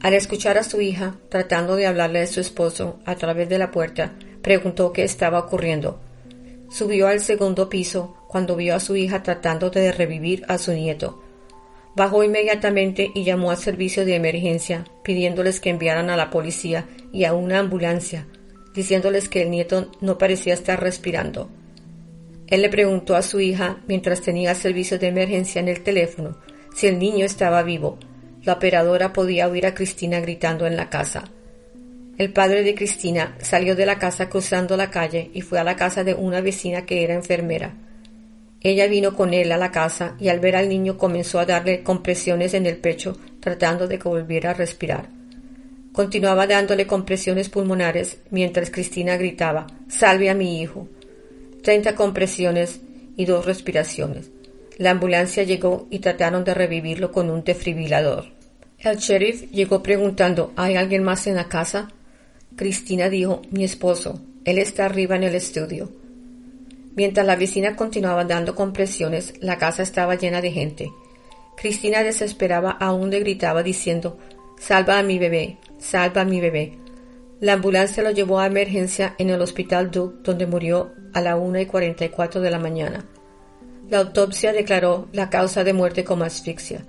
Al 0.00 0.14
escuchar 0.14 0.58
a 0.58 0.62
su 0.62 0.80
hija 0.80 1.16
tratando 1.28 1.74
de 1.74 1.86
hablarle 1.86 2.20
de 2.20 2.26
su 2.28 2.40
esposo 2.40 3.00
a 3.04 3.16
través 3.16 3.48
de 3.48 3.58
la 3.58 3.72
puerta, 3.72 4.14
preguntó 4.42 4.92
qué 4.92 5.02
estaba 5.02 5.40
ocurriendo. 5.40 6.00
Subió 6.70 7.08
al 7.08 7.20
segundo 7.20 7.68
piso 7.68 8.16
cuando 8.28 8.54
vio 8.54 8.76
a 8.76 8.80
su 8.80 8.94
hija 8.94 9.22
tratando 9.22 9.70
de 9.70 9.90
revivir 9.90 10.44
a 10.48 10.58
su 10.58 10.72
nieto. 10.72 11.22
Bajó 11.96 12.22
inmediatamente 12.22 13.10
y 13.12 13.24
llamó 13.24 13.50
al 13.50 13.56
servicio 13.56 14.04
de 14.04 14.14
emergencia, 14.14 14.84
pidiéndoles 15.02 15.58
que 15.58 15.70
enviaran 15.70 16.10
a 16.10 16.16
la 16.16 16.30
policía 16.30 16.86
y 17.12 17.24
a 17.24 17.34
una 17.34 17.58
ambulancia, 17.58 18.28
diciéndoles 18.74 19.28
que 19.28 19.42
el 19.42 19.50
nieto 19.50 19.90
no 20.00 20.16
parecía 20.16 20.54
estar 20.54 20.80
respirando. 20.80 21.48
Él 22.46 22.62
le 22.62 22.68
preguntó 22.68 23.16
a 23.16 23.22
su 23.22 23.40
hija, 23.40 23.78
mientras 23.88 24.20
tenía 24.20 24.52
el 24.52 24.56
servicio 24.56 24.98
de 24.98 25.08
emergencia 25.08 25.60
en 25.60 25.68
el 25.68 25.82
teléfono, 25.82 26.38
si 26.74 26.86
el 26.86 27.00
niño 27.00 27.26
estaba 27.26 27.62
vivo. 27.64 27.98
La 28.44 28.54
operadora 28.54 29.12
podía 29.12 29.48
oír 29.48 29.66
a 29.66 29.74
Cristina 29.74 30.20
gritando 30.20 30.66
en 30.66 30.76
la 30.76 30.88
casa. 30.88 31.24
El 32.18 32.32
padre 32.32 32.62
de 32.62 32.74
Cristina 32.74 33.36
salió 33.40 33.76
de 33.76 33.86
la 33.86 33.98
casa 33.98 34.28
cruzando 34.28 34.76
la 34.76 34.90
calle 34.90 35.30
y 35.34 35.40
fue 35.40 35.58
a 35.58 35.64
la 35.64 35.76
casa 35.76 36.04
de 36.04 36.14
una 36.14 36.40
vecina 36.40 36.84
que 36.84 37.04
era 37.04 37.14
enfermera. 37.14 37.74
Ella 38.60 38.88
vino 38.88 39.14
con 39.14 39.34
él 39.34 39.52
a 39.52 39.56
la 39.56 39.70
casa 39.70 40.16
y 40.18 40.28
al 40.28 40.40
ver 40.40 40.56
al 40.56 40.68
niño 40.68 40.98
comenzó 40.98 41.38
a 41.38 41.46
darle 41.46 41.82
compresiones 41.82 42.54
en 42.54 42.66
el 42.66 42.76
pecho 42.76 43.16
tratando 43.40 43.86
de 43.86 43.98
que 43.98 44.08
volviera 44.08 44.50
a 44.50 44.54
respirar. 44.54 45.08
Continuaba 45.92 46.46
dándole 46.46 46.86
compresiones 46.86 47.48
pulmonares 47.48 48.18
mientras 48.30 48.70
Cristina 48.70 49.16
gritaba 49.16 49.66
Salve 49.88 50.30
a 50.30 50.34
mi 50.34 50.60
hijo. 50.60 50.88
Treinta 51.62 51.94
compresiones 51.94 52.80
y 53.16 53.24
dos 53.26 53.46
respiraciones. 53.46 54.30
La 54.78 54.92
ambulancia 54.92 55.42
llegó 55.42 55.88
y 55.90 55.98
trataron 55.98 56.44
de 56.44 56.54
revivirlo 56.54 57.10
con 57.10 57.30
un 57.30 57.42
defibrilador. 57.42 58.26
El 58.78 58.98
sheriff 58.98 59.50
llegó 59.50 59.82
preguntando 59.82 60.52
¿Hay 60.54 60.76
alguien 60.76 61.02
más 61.02 61.26
en 61.26 61.34
la 61.34 61.48
casa? 61.48 61.88
Cristina 62.54 63.08
dijo 63.08 63.42
Mi 63.50 63.64
esposo. 63.64 64.20
Él 64.44 64.58
está 64.58 64.86
arriba 64.86 65.16
en 65.16 65.24
el 65.24 65.34
estudio. 65.34 65.90
Mientras 66.94 67.26
la 67.26 67.34
vecina 67.34 67.74
continuaba 67.74 68.24
dando 68.24 68.54
compresiones, 68.54 69.34
la 69.40 69.58
casa 69.58 69.82
estaba 69.82 70.14
llena 70.14 70.40
de 70.40 70.52
gente. 70.52 70.90
Cristina 71.56 72.04
desesperaba 72.04 72.70
aún 72.70 73.10
le 73.10 73.18
gritaba 73.18 73.64
diciendo 73.64 74.18
Salva 74.60 74.98
a 74.98 75.02
mi 75.02 75.18
bebé, 75.18 75.58
salva 75.78 76.20
a 76.20 76.24
mi 76.24 76.40
bebé. 76.40 76.78
La 77.40 77.54
ambulancia 77.54 78.02
lo 78.02 78.12
llevó 78.12 78.38
a 78.38 78.46
emergencia 78.46 79.16
en 79.18 79.30
el 79.30 79.40
hospital 79.40 79.90
Duke, 79.90 80.18
donde 80.22 80.46
murió 80.46 80.92
a 81.14 81.20
la 81.20 81.36
una 81.36 81.60
y 81.60 81.66
cuarenta 81.66 82.04
y 82.04 82.10
cuatro 82.10 82.40
de 82.40 82.50
la 82.50 82.58
mañana. 82.60 83.04
La 83.90 83.98
autopsia 83.98 84.52
declaró 84.52 85.08
la 85.12 85.30
causa 85.30 85.64
de 85.64 85.72
muerte 85.72 86.04
como 86.04 86.24
asfixia. 86.24 86.84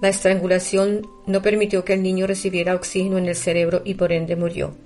La 0.00 0.08
estrangulación 0.08 1.02
no 1.26 1.42
permitió 1.42 1.84
que 1.84 1.94
el 1.94 2.02
niño 2.02 2.26
recibiera 2.26 2.74
oxígeno 2.74 3.18
en 3.18 3.26
el 3.26 3.34
cerebro 3.34 3.82
y 3.84 3.94
por 3.94 4.12
ende 4.12 4.36
murió. 4.36 4.76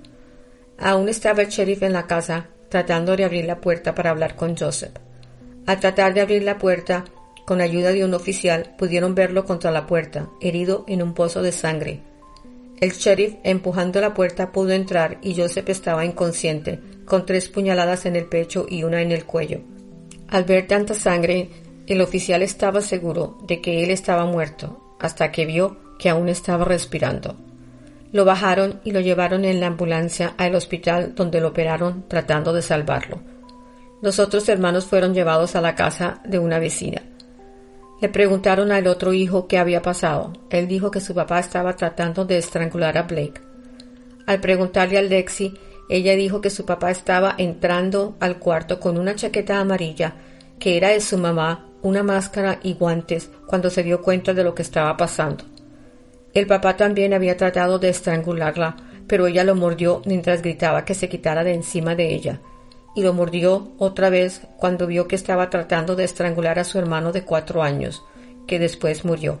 Aún 0.79 1.09
estaba 1.09 1.43
el 1.43 1.49
sheriff 1.49 1.83
en 1.83 1.93
la 1.93 2.07
casa 2.07 2.47
tratando 2.69 3.15
de 3.15 3.25
abrir 3.25 3.45
la 3.45 3.61
puerta 3.61 3.93
para 3.93 4.09
hablar 4.09 4.35
con 4.35 4.57
Joseph. 4.57 4.93
Al 5.67 5.79
tratar 5.79 6.13
de 6.13 6.21
abrir 6.21 6.41
la 6.41 6.57
puerta, 6.57 7.05
con 7.45 7.61
ayuda 7.61 7.91
de 7.91 8.05
un 8.05 8.13
oficial, 8.13 8.73
pudieron 8.77 9.13
verlo 9.13 9.45
contra 9.45 9.69
la 9.69 9.85
puerta, 9.85 10.29
herido 10.39 10.85
en 10.87 11.03
un 11.03 11.13
pozo 11.13 11.43
de 11.43 11.51
sangre. 11.51 12.01
El 12.79 12.93
sheriff, 12.93 13.35
empujando 13.43 14.01
la 14.01 14.13
puerta, 14.13 14.51
pudo 14.51 14.71
entrar 14.71 15.19
y 15.21 15.35
Joseph 15.35 15.69
estaba 15.69 16.05
inconsciente, 16.05 16.79
con 17.05 17.25
tres 17.25 17.49
puñaladas 17.49 18.05
en 18.05 18.15
el 18.15 18.25
pecho 18.25 18.65
y 18.67 18.83
una 18.83 19.01
en 19.01 19.11
el 19.11 19.25
cuello. 19.25 19.59
Al 20.31 20.45
ver 20.45 20.65
tanta 20.65 20.93
sangre, 20.93 21.49
el 21.87 22.01
oficial 22.01 22.41
estaba 22.41 22.81
seguro 22.81 23.37
de 23.43 23.59
que 23.59 23.83
él 23.83 23.91
estaba 23.91 24.25
muerto, 24.25 24.95
hasta 24.97 25.29
que 25.29 25.45
vio 25.45 25.77
que 25.99 26.09
aún 26.09 26.29
estaba 26.29 26.63
respirando. 26.63 27.35
Lo 28.13 28.23
bajaron 28.23 28.79
y 28.85 28.91
lo 28.91 29.01
llevaron 29.01 29.43
en 29.43 29.59
la 29.59 29.67
ambulancia 29.67 30.33
al 30.37 30.55
hospital 30.55 31.15
donde 31.15 31.41
lo 31.41 31.49
operaron 31.49 32.05
tratando 32.07 32.53
de 32.53 32.61
salvarlo. 32.61 33.19
Los 34.01 34.19
otros 34.19 34.47
hermanos 34.47 34.85
fueron 34.85 35.13
llevados 35.13 35.55
a 35.55 35.61
la 35.61 35.75
casa 35.75 36.21
de 36.25 36.39
una 36.39 36.59
vecina. 36.59 37.01
Le 38.01 38.07
preguntaron 38.07 38.71
al 38.71 38.87
otro 38.87 39.13
hijo 39.13 39.47
qué 39.47 39.59
había 39.59 39.81
pasado. 39.81 40.33
Él 40.49 40.67
dijo 40.67 40.91
que 40.91 41.01
su 41.01 41.13
papá 41.13 41.39
estaba 41.39 41.75
tratando 41.75 42.25
de 42.25 42.37
estrangular 42.37 42.97
a 42.97 43.03
Blake. 43.03 43.41
Al 44.25 44.39
preguntarle 44.39 44.97
a 44.97 45.01
Lexi, 45.01 45.53
ella 45.91 46.15
dijo 46.15 46.39
que 46.39 46.49
su 46.49 46.65
papá 46.65 46.89
estaba 46.89 47.35
entrando 47.37 48.15
al 48.21 48.39
cuarto 48.39 48.79
con 48.79 48.97
una 48.97 49.13
chaqueta 49.13 49.59
amarilla 49.59 50.15
que 50.57 50.77
era 50.77 50.87
de 50.87 51.01
su 51.01 51.17
mamá, 51.17 51.67
una 51.81 52.01
máscara 52.01 52.59
y 52.63 52.75
guantes 52.75 53.29
cuando 53.45 53.69
se 53.69 53.83
dio 53.83 54.01
cuenta 54.01 54.33
de 54.33 54.45
lo 54.45 54.55
que 54.55 54.61
estaba 54.61 54.95
pasando. 54.95 55.43
El 56.33 56.47
papá 56.47 56.77
también 56.77 57.13
había 57.13 57.35
tratado 57.35 57.77
de 57.77 57.89
estrangularla, 57.89 58.77
pero 59.05 59.27
ella 59.27 59.43
lo 59.43 59.53
mordió 59.53 60.01
mientras 60.05 60.41
gritaba 60.41 60.85
que 60.85 60.93
se 60.93 61.09
quitara 61.09 61.43
de 61.43 61.55
encima 61.55 61.93
de 61.93 62.13
ella, 62.13 62.39
y 62.95 63.03
lo 63.03 63.11
mordió 63.13 63.73
otra 63.77 64.09
vez 64.09 64.47
cuando 64.55 64.87
vio 64.87 65.09
que 65.09 65.17
estaba 65.17 65.49
tratando 65.49 65.97
de 65.97 66.05
estrangular 66.05 66.57
a 66.57 66.63
su 66.63 66.79
hermano 66.79 67.11
de 67.11 67.23
cuatro 67.23 67.63
años, 67.63 68.01
que 68.47 68.59
después 68.59 69.03
murió. 69.03 69.39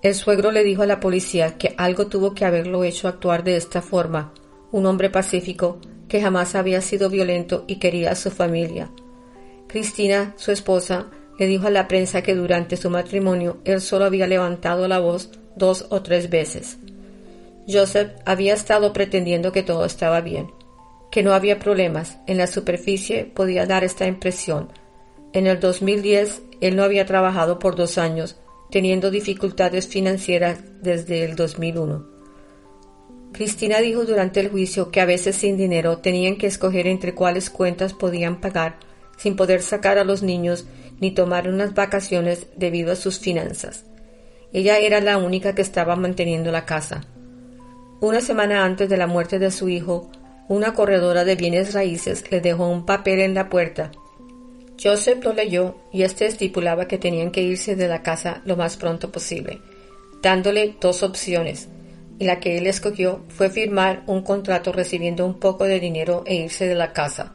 El 0.00 0.14
suegro 0.14 0.50
le 0.50 0.64
dijo 0.64 0.82
a 0.82 0.86
la 0.86 1.00
policía 1.00 1.58
que 1.58 1.74
algo 1.76 2.06
tuvo 2.06 2.32
que 2.32 2.46
haberlo 2.46 2.84
hecho 2.84 3.06
actuar 3.08 3.44
de 3.44 3.56
esta 3.56 3.82
forma, 3.82 4.32
un 4.72 4.86
hombre 4.86 5.10
pacífico 5.10 5.78
que 6.08 6.20
jamás 6.20 6.54
había 6.54 6.80
sido 6.80 7.10
violento 7.10 7.64
y 7.66 7.76
quería 7.76 8.12
a 8.12 8.16
su 8.16 8.30
familia. 8.30 8.90
Cristina, 9.66 10.34
su 10.36 10.50
esposa, 10.50 11.06
le 11.38 11.46
dijo 11.46 11.66
a 11.66 11.70
la 11.70 11.86
prensa 11.86 12.22
que 12.22 12.34
durante 12.34 12.76
su 12.76 12.90
matrimonio 12.90 13.58
él 13.64 13.80
solo 13.80 14.06
había 14.06 14.26
levantado 14.26 14.88
la 14.88 14.98
voz 14.98 15.30
dos 15.56 15.86
o 15.90 16.02
tres 16.02 16.30
veces. 16.30 16.78
Joseph 17.68 18.12
había 18.24 18.54
estado 18.54 18.92
pretendiendo 18.92 19.52
que 19.52 19.62
todo 19.62 19.84
estaba 19.84 20.20
bien, 20.20 20.50
que 21.10 21.22
no 21.22 21.34
había 21.34 21.58
problemas. 21.58 22.18
En 22.26 22.38
la 22.38 22.46
superficie 22.46 23.24
podía 23.24 23.66
dar 23.66 23.84
esta 23.84 24.06
impresión. 24.06 24.72
En 25.32 25.46
el 25.46 25.60
2010 25.60 26.42
él 26.60 26.76
no 26.76 26.82
había 26.82 27.06
trabajado 27.06 27.58
por 27.58 27.76
dos 27.76 27.98
años, 27.98 28.36
teniendo 28.70 29.10
dificultades 29.10 29.86
financieras 29.86 30.60
desde 30.82 31.24
el 31.24 31.36
2001. 31.36 32.17
Cristina 33.32 33.78
dijo 33.78 34.04
durante 34.04 34.40
el 34.40 34.50
juicio 34.50 34.90
que 34.90 35.00
a 35.00 35.06
veces 35.06 35.36
sin 35.36 35.56
dinero 35.56 35.98
tenían 35.98 36.36
que 36.36 36.46
escoger 36.46 36.86
entre 36.86 37.14
cuáles 37.14 37.50
cuentas 37.50 37.92
podían 37.92 38.40
pagar 38.40 38.78
sin 39.18 39.36
poder 39.36 39.60
sacar 39.62 39.98
a 39.98 40.04
los 40.04 40.22
niños 40.22 40.66
ni 41.00 41.10
tomar 41.10 41.48
unas 41.48 41.74
vacaciones 41.74 42.46
debido 42.56 42.92
a 42.92 42.96
sus 42.96 43.18
finanzas. 43.18 43.84
Ella 44.52 44.78
era 44.78 45.00
la 45.00 45.18
única 45.18 45.54
que 45.54 45.62
estaba 45.62 45.96
manteniendo 45.96 46.50
la 46.50 46.64
casa. 46.64 47.04
Una 48.00 48.20
semana 48.20 48.64
antes 48.64 48.88
de 48.88 48.96
la 48.96 49.06
muerte 49.06 49.38
de 49.38 49.50
su 49.50 49.68
hijo, 49.68 50.10
una 50.48 50.72
corredora 50.72 51.24
de 51.24 51.36
bienes 51.36 51.74
raíces 51.74 52.24
le 52.30 52.40
dejó 52.40 52.68
un 52.68 52.86
papel 52.86 53.20
en 53.20 53.34
la 53.34 53.50
puerta. 53.50 53.90
Joseph 54.82 55.22
lo 55.24 55.34
leyó 55.34 55.76
y 55.92 56.02
éste 56.02 56.26
estipulaba 56.26 56.86
que 56.86 56.98
tenían 56.98 57.32
que 57.32 57.42
irse 57.42 57.74
de 57.76 57.88
la 57.88 58.02
casa 58.02 58.40
lo 58.44 58.56
más 58.56 58.76
pronto 58.76 59.10
posible, 59.10 59.60
dándole 60.22 60.76
dos 60.80 61.02
opciones, 61.02 61.68
la 62.24 62.40
que 62.40 62.58
él 62.58 62.66
escogió 62.66 63.24
fue 63.28 63.50
firmar 63.50 64.02
un 64.06 64.22
contrato 64.22 64.72
recibiendo 64.72 65.24
un 65.24 65.38
poco 65.38 65.64
de 65.64 65.80
dinero 65.80 66.24
e 66.26 66.34
irse 66.34 66.66
de 66.66 66.74
la 66.74 66.92
casa. 66.92 67.34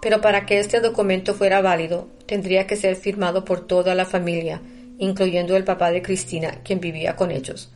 Pero 0.00 0.20
para 0.20 0.46
que 0.46 0.58
este 0.58 0.80
documento 0.80 1.34
fuera 1.34 1.60
válido, 1.60 2.08
tendría 2.26 2.66
que 2.66 2.76
ser 2.76 2.96
firmado 2.96 3.44
por 3.44 3.66
toda 3.66 3.94
la 3.94 4.04
familia, 4.04 4.60
incluyendo 4.98 5.56
el 5.56 5.64
papá 5.64 5.90
de 5.90 6.02
Cristina, 6.02 6.60
quien 6.62 6.80
vivía 6.80 7.16
con 7.16 7.30
ellos. 7.30 7.72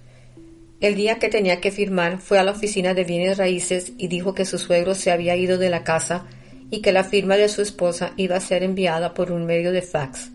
El 0.80 0.94
día 0.94 1.18
que 1.18 1.28
tenía 1.28 1.60
que 1.60 1.72
firmar 1.72 2.18
fue 2.18 2.38
a 2.38 2.44
la 2.44 2.52
oficina 2.52 2.94
de 2.94 3.02
bienes 3.02 3.36
raíces 3.38 3.92
y 3.98 4.06
dijo 4.06 4.34
que 4.34 4.44
su 4.44 4.58
suegro 4.58 4.94
se 4.94 5.10
había 5.10 5.34
ido 5.34 5.58
de 5.58 5.70
la 5.70 5.82
casa 5.82 6.26
y 6.70 6.82
que 6.82 6.92
la 6.92 7.02
firma 7.02 7.36
de 7.36 7.48
su 7.48 7.62
esposa 7.62 8.12
iba 8.16 8.36
a 8.36 8.40
ser 8.40 8.62
enviada 8.62 9.14
por 9.14 9.32
un 9.32 9.44
medio 9.44 9.72
de 9.72 9.82
fax. 9.82 10.30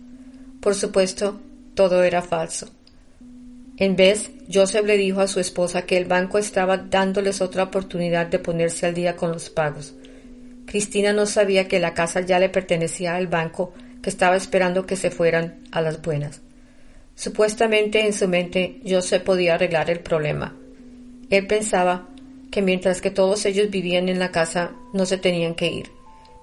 Por 0.59 0.75
supuesto, 0.75 1.39
todo 1.75 2.03
era 2.03 2.21
falso. 2.21 2.67
En 3.77 3.95
vez, 3.95 4.29
Joseph 4.51 4.85
le 4.85 4.97
dijo 4.97 5.21
a 5.21 5.27
su 5.27 5.39
esposa 5.39 5.83
que 5.83 5.97
el 5.97 6.05
banco 6.05 6.37
estaba 6.37 6.77
dándoles 6.77 7.41
otra 7.41 7.63
oportunidad 7.63 8.27
de 8.27 8.39
ponerse 8.39 8.85
al 8.85 8.93
día 8.93 9.15
con 9.15 9.31
los 9.31 9.49
pagos. 9.49 9.95
Cristina 10.65 11.11
no 11.11 11.25
sabía 11.25 11.67
que 11.67 11.79
la 11.79 11.93
casa 11.93 12.21
ya 12.21 12.39
le 12.39 12.49
pertenecía 12.49 13.15
al 13.15 13.27
banco 13.27 13.73
que 14.01 14.09
estaba 14.09 14.35
esperando 14.35 14.85
que 14.85 14.95
se 14.95 15.09
fueran 15.09 15.59
a 15.71 15.81
las 15.81 16.01
buenas. 16.01 16.41
Supuestamente 17.15 18.05
en 18.05 18.13
su 18.13 18.27
mente 18.27 18.79
Joseph 18.87 19.23
podía 19.23 19.55
arreglar 19.55 19.89
el 19.89 20.01
problema. 20.01 20.55
Él 21.29 21.47
pensaba 21.47 22.09
que 22.51 22.61
mientras 22.61 23.01
que 23.01 23.11
todos 23.11 23.45
ellos 23.45 23.71
vivían 23.71 24.09
en 24.09 24.19
la 24.19 24.31
casa 24.31 24.75
no 24.93 25.05
se 25.05 25.17
tenían 25.17 25.55
que 25.55 25.71
ir. 25.71 25.91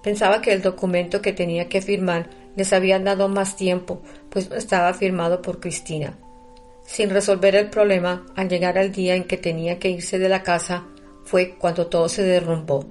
Pensaba 0.03 0.41
que 0.41 0.53
el 0.53 0.63
documento 0.63 1.23
que 1.23 1.33
tenía 1.33 1.69
que 1.69 1.83
firmar 1.83 2.31
les 2.57 2.73
había 2.73 2.99
dado 2.99 3.29
más 3.29 3.57
tiempo, 3.57 4.03
pues 4.31 4.51
estaba 4.51 4.93
firmado 4.95 5.43
por 5.43 5.61
Cristina. 5.61 6.17
Sin 6.85 7.11
resolver 7.11 7.55
el 7.55 7.71
problema, 7.71 8.27
al 8.35 8.49
llegar 8.49 8.79
al 8.79 8.93
día 8.93 9.15
en 9.15 9.25
que 9.25 9.37
tenía 9.37 9.79
que 9.79 9.91
irse 9.91 10.19
de 10.19 10.29
la 10.29 10.43
casa, 10.43 10.87
fue 11.25 11.57
cuando 11.57 11.87
todo 11.87 12.09
se 12.09 12.23
derrumbó. 12.23 12.85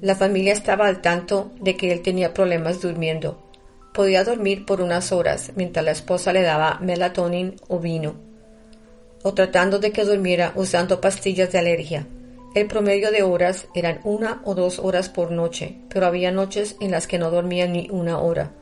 La 0.00 0.14
familia 0.14 0.52
estaba 0.52 0.86
al 0.86 1.00
tanto 1.00 1.52
de 1.60 1.76
que 1.76 1.90
él 1.90 2.02
tenía 2.02 2.34
problemas 2.34 2.82
durmiendo. 2.82 3.42
Podía 3.94 4.24
dormir 4.24 4.66
por 4.66 4.82
unas 4.82 5.12
horas 5.12 5.52
mientras 5.56 5.84
la 5.84 5.92
esposa 5.92 6.32
le 6.32 6.42
daba 6.42 6.78
melatonin 6.80 7.56
o 7.68 7.78
vino, 7.78 8.16
o 9.22 9.32
tratando 9.32 9.78
de 9.78 9.92
que 9.92 10.04
durmiera 10.04 10.52
usando 10.56 11.00
pastillas 11.00 11.50
de 11.52 11.58
alergia. 11.58 12.06
El 12.54 12.66
promedio 12.66 13.10
de 13.10 13.22
horas 13.22 13.66
eran 13.74 14.00
una 14.04 14.42
o 14.44 14.54
dos 14.54 14.78
horas 14.78 15.08
por 15.08 15.30
noche, 15.30 15.78
pero 15.88 16.06
había 16.06 16.30
noches 16.30 16.76
en 16.80 16.90
las 16.90 17.06
que 17.06 17.18
no 17.18 17.30
dormía 17.30 17.66
ni 17.66 17.88
una 17.90 18.18
hora. 18.18 18.52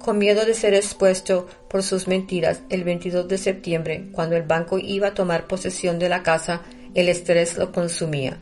Con 0.00 0.16
miedo 0.16 0.46
de 0.46 0.54
ser 0.54 0.72
expuesto 0.72 1.46
por 1.68 1.82
sus 1.82 2.08
mentiras, 2.08 2.62
el 2.70 2.84
22 2.84 3.28
de 3.28 3.36
septiembre, 3.36 4.08
cuando 4.12 4.34
el 4.34 4.44
banco 4.44 4.78
iba 4.78 5.08
a 5.08 5.14
tomar 5.14 5.46
posesión 5.46 5.98
de 5.98 6.08
la 6.08 6.22
casa, 6.22 6.62
el 6.94 7.10
estrés 7.10 7.58
lo 7.58 7.70
consumía. 7.70 8.38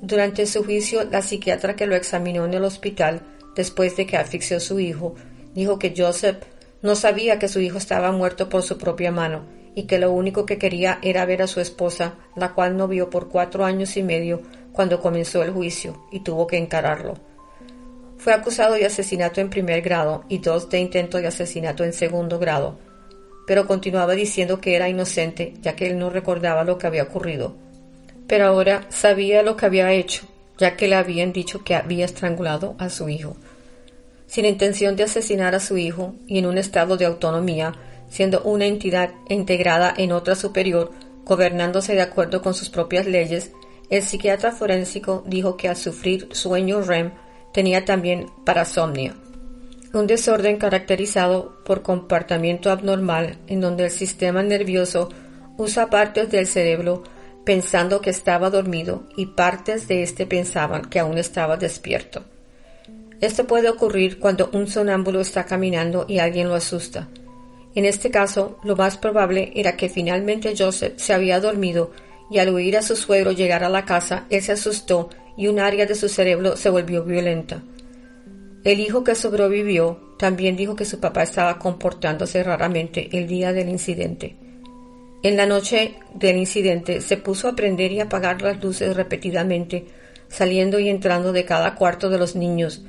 Durante 0.00 0.46
su 0.46 0.62
juicio, 0.62 1.02
la 1.10 1.22
psiquiatra 1.22 1.74
que 1.74 1.88
lo 1.88 1.96
examinó 1.96 2.44
en 2.44 2.54
el 2.54 2.62
hospital, 2.62 3.22
después 3.56 3.96
de 3.96 4.06
que 4.06 4.16
asfixió 4.16 4.58
a 4.58 4.60
su 4.60 4.78
hijo, 4.78 5.16
dijo 5.56 5.80
que 5.80 5.92
Joseph 5.96 6.36
no 6.82 6.94
sabía 6.94 7.40
que 7.40 7.48
su 7.48 7.58
hijo 7.58 7.78
estaba 7.78 8.12
muerto 8.12 8.48
por 8.48 8.62
su 8.62 8.78
propia 8.78 9.10
mano 9.10 9.44
y 9.74 9.88
que 9.88 9.98
lo 9.98 10.12
único 10.12 10.46
que 10.46 10.56
quería 10.56 11.00
era 11.02 11.26
ver 11.26 11.42
a 11.42 11.48
su 11.48 11.60
esposa, 11.60 12.14
la 12.36 12.54
cual 12.54 12.76
no 12.76 12.86
vio 12.86 13.10
por 13.10 13.28
cuatro 13.28 13.64
años 13.64 13.96
y 13.96 14.04
medio 14.04 14.42
cuando 14.72 15.00
comenzó 15.00 15.42
el 15.42 15.50
juicio 15.50 16.06
y 16.12 16.20
tuvo 16.20 16.46
que 16.46 16.58
encararlo. 16.58 17.27
Fue 18.18 18.34
acusado 18.34 18.74
de 18.74 18.86
asesinato 18.86 19.40
en 19.40 19.50
primer 19.50 19.80
grado 19.80 20.24
y 20.28 20.38
dos 20.38 20.68
de 20.68 20.80
intento 20.80 21.18
de 21.18 21.28
asesinato 21.28 21.84
en 21.84 21.92
segundo 21.92 22.38
grado, 22.38 22.78
pero 23.46 23.66
continuaba 23.66 24.12
diciendo 24.14 24.60
que 24.60 24.76
era 24.76 24.88
inocente 24.88 25.54
ya 25.62 25.74
que 25.74 25.86
él 25.86 25.98
no 25.98 26.10
recordaba 26.10 26.64
lo 26.64 26.78
que 26.78 26.86
había 26.86 27.04
ocurrido 27.04 27.54
pero 28.28 28.46
ahora 28.46 28.86
sabía 28.90 29.42
lo 29.42 29.56
que 29.56 29.66
había 29.66 29.90
hecho, 29.92 30.26
ya 30.58 30.76
que 30.76 30.86
le 30.86 30.94
habían 30.94 31.32
dicho 31.32 31.64
que 31.64 31.74
había 31.74 32.04
estrangulado 32.04 32.76
a 32.78 32.90
su 32.90 33.08
hijo. 33.08 33.36
Sin 34.26 34.44
intención 34.44 34.94
de 34.94 35.04
asesinar 35.04 35.54
a 35.54 35.60
su 35.60 35.78
hijo 35.78 36.14
y 36.26 36.38
en 36.38 36.46
un 36.46 36.58
estado 36.58 36.98
de 36.98 37.06
autonomía, 37.06 37.74
siendo 38.10 38.42
una 38.42 38.66
entidad 38.66 39.10
integrada 39.30 39.92
en 39.96 40.12
otra 40.12 40.34
superior, 40.34 40.92
gobernándose 41.24 41.94
de 41.94 42.02
acuerdo 42.02 42.42
con 42.42 42.52
sus 42.52 42.68
propias 42.68 43.06
leyes, 43.06 43.50
el 43.88 44.02
psiquiatra 44.02 44.52
forénsico 44.52 45.24
dijo 45.26 45.56
que 45.56 45.68
al 45.68 45.76
sufrir 45.76 46.28
sueño 46.32 46.82
REM 46.82 47.12
tenía 47.58 47.84
también 47.84 48.30
parasomnia, 48.44 49.16
un 49.92 50.06
desorden 50.06 50.58
caracterizado 50.58 51.58
por 51.64 51.82
comportamiento 51.82 52.70
abnormal 52.70 53.36
en 53.48 53.60
donde 53.60 53.86
el 53.86 53.90
sistema 53.90 54.44
nervioso 54.44 55.08
usa 55.56 55.90
partes 55.90 56.30
del 56.30 56.46
cerebro 56.46 57.02
pensando 57.44 58.00
que 58.00 58.10
estaba 58.10 58.48
dormido 58.48 59.08
y 59.16 59.26
partes 59.26 59.88
de 59.88 60.04
éste 60.04 60.24
pensaban 60.24 60.82
que 60.82 61.00
aún 61.00 61.18
estaba 61.18 61.56
despierto. 61.56 62.22
Esto 63.20 63.44
puede 63.48 63.68
ocurrir 63.68 64.20
cuando 64.20 64.50
un 64.52 64.68
sonámbulo 64.68 65.20
está 65.20 65.44
caminando 65.44 66.06
y 66.06 66.20
alguien 66.20 66.46
lo 66.48 66.54
asusta. 66.54 67.08
En 67.74 67.86
este 67.86 68.12
caso, 68.12 68.60
lo 68.62 68.76
más 68.76 68.98
probable 68.98 69.50
era 69.56 69.76
que 69.76 69.88
finalmente 69.88 70.54
Joseph 70.56 70.92
se 70.94 71.12
había 71.12 71.40
dormido 71.40 71.90
y 72.30 72.38
al 72.38 72.50
oír 72.50 72.76
a 72.76 72.82
su 72.82 72.94
suegro 72.94 73.32
llegar 73.32 73.64
a 73.64 73.68
la 73.68 73.84
casa, 73.84 74.26
él 74.30 74.42
se 74.42 74.52
asustó 74.52 75.10
y 75.38 75.46
un 75.46 75.60
área 75.60 75.86
de 75.86 75.94
su 75.94 76.08
cerebro 76.08 76.56
se 76.56 76.68
volvió 76.68 77.04
violenta. 77.04 77.62
El 78.64 78.80
hijo 78.80 79.04
que 79.04 79.14
sobrevivió 79.14 80.14
también 80.18 80.56
dijo 80.56 80.74
que 80.74 80.84
su 80.84 80.98
papá 80.98 81.22
estaba 81.22 81.60
comportándose 81.60 82.42
raramente 82.42 83.08
el 83.16 83.28
día 83.28 83.52
del 83.52 83.68
incidente. 83.68 84.36
En 85.22 85.36
la 85.36 85.46
noche 85.46 85.94
del 86.12 86.36
incidente 86.36 87.00
se 87.00 87.16
puso 87.16 87.48
a 87.48 87.54
prender 87.54 87.92
y 87.92 88.00
apagar 88.00 88.42
las 88.42 88.62
luces 88.62 88.96
repetidamente, 88.96 89.86
saliendo 90.28 90.80
y 90.80 90.88
entrando 90.88 91.32
de 91.32 91.44
cada 91.44 91.76
cuarto 91.76 92.10
de 92.10 92.18
los 92.18 92.34
niños. 92.34 92.82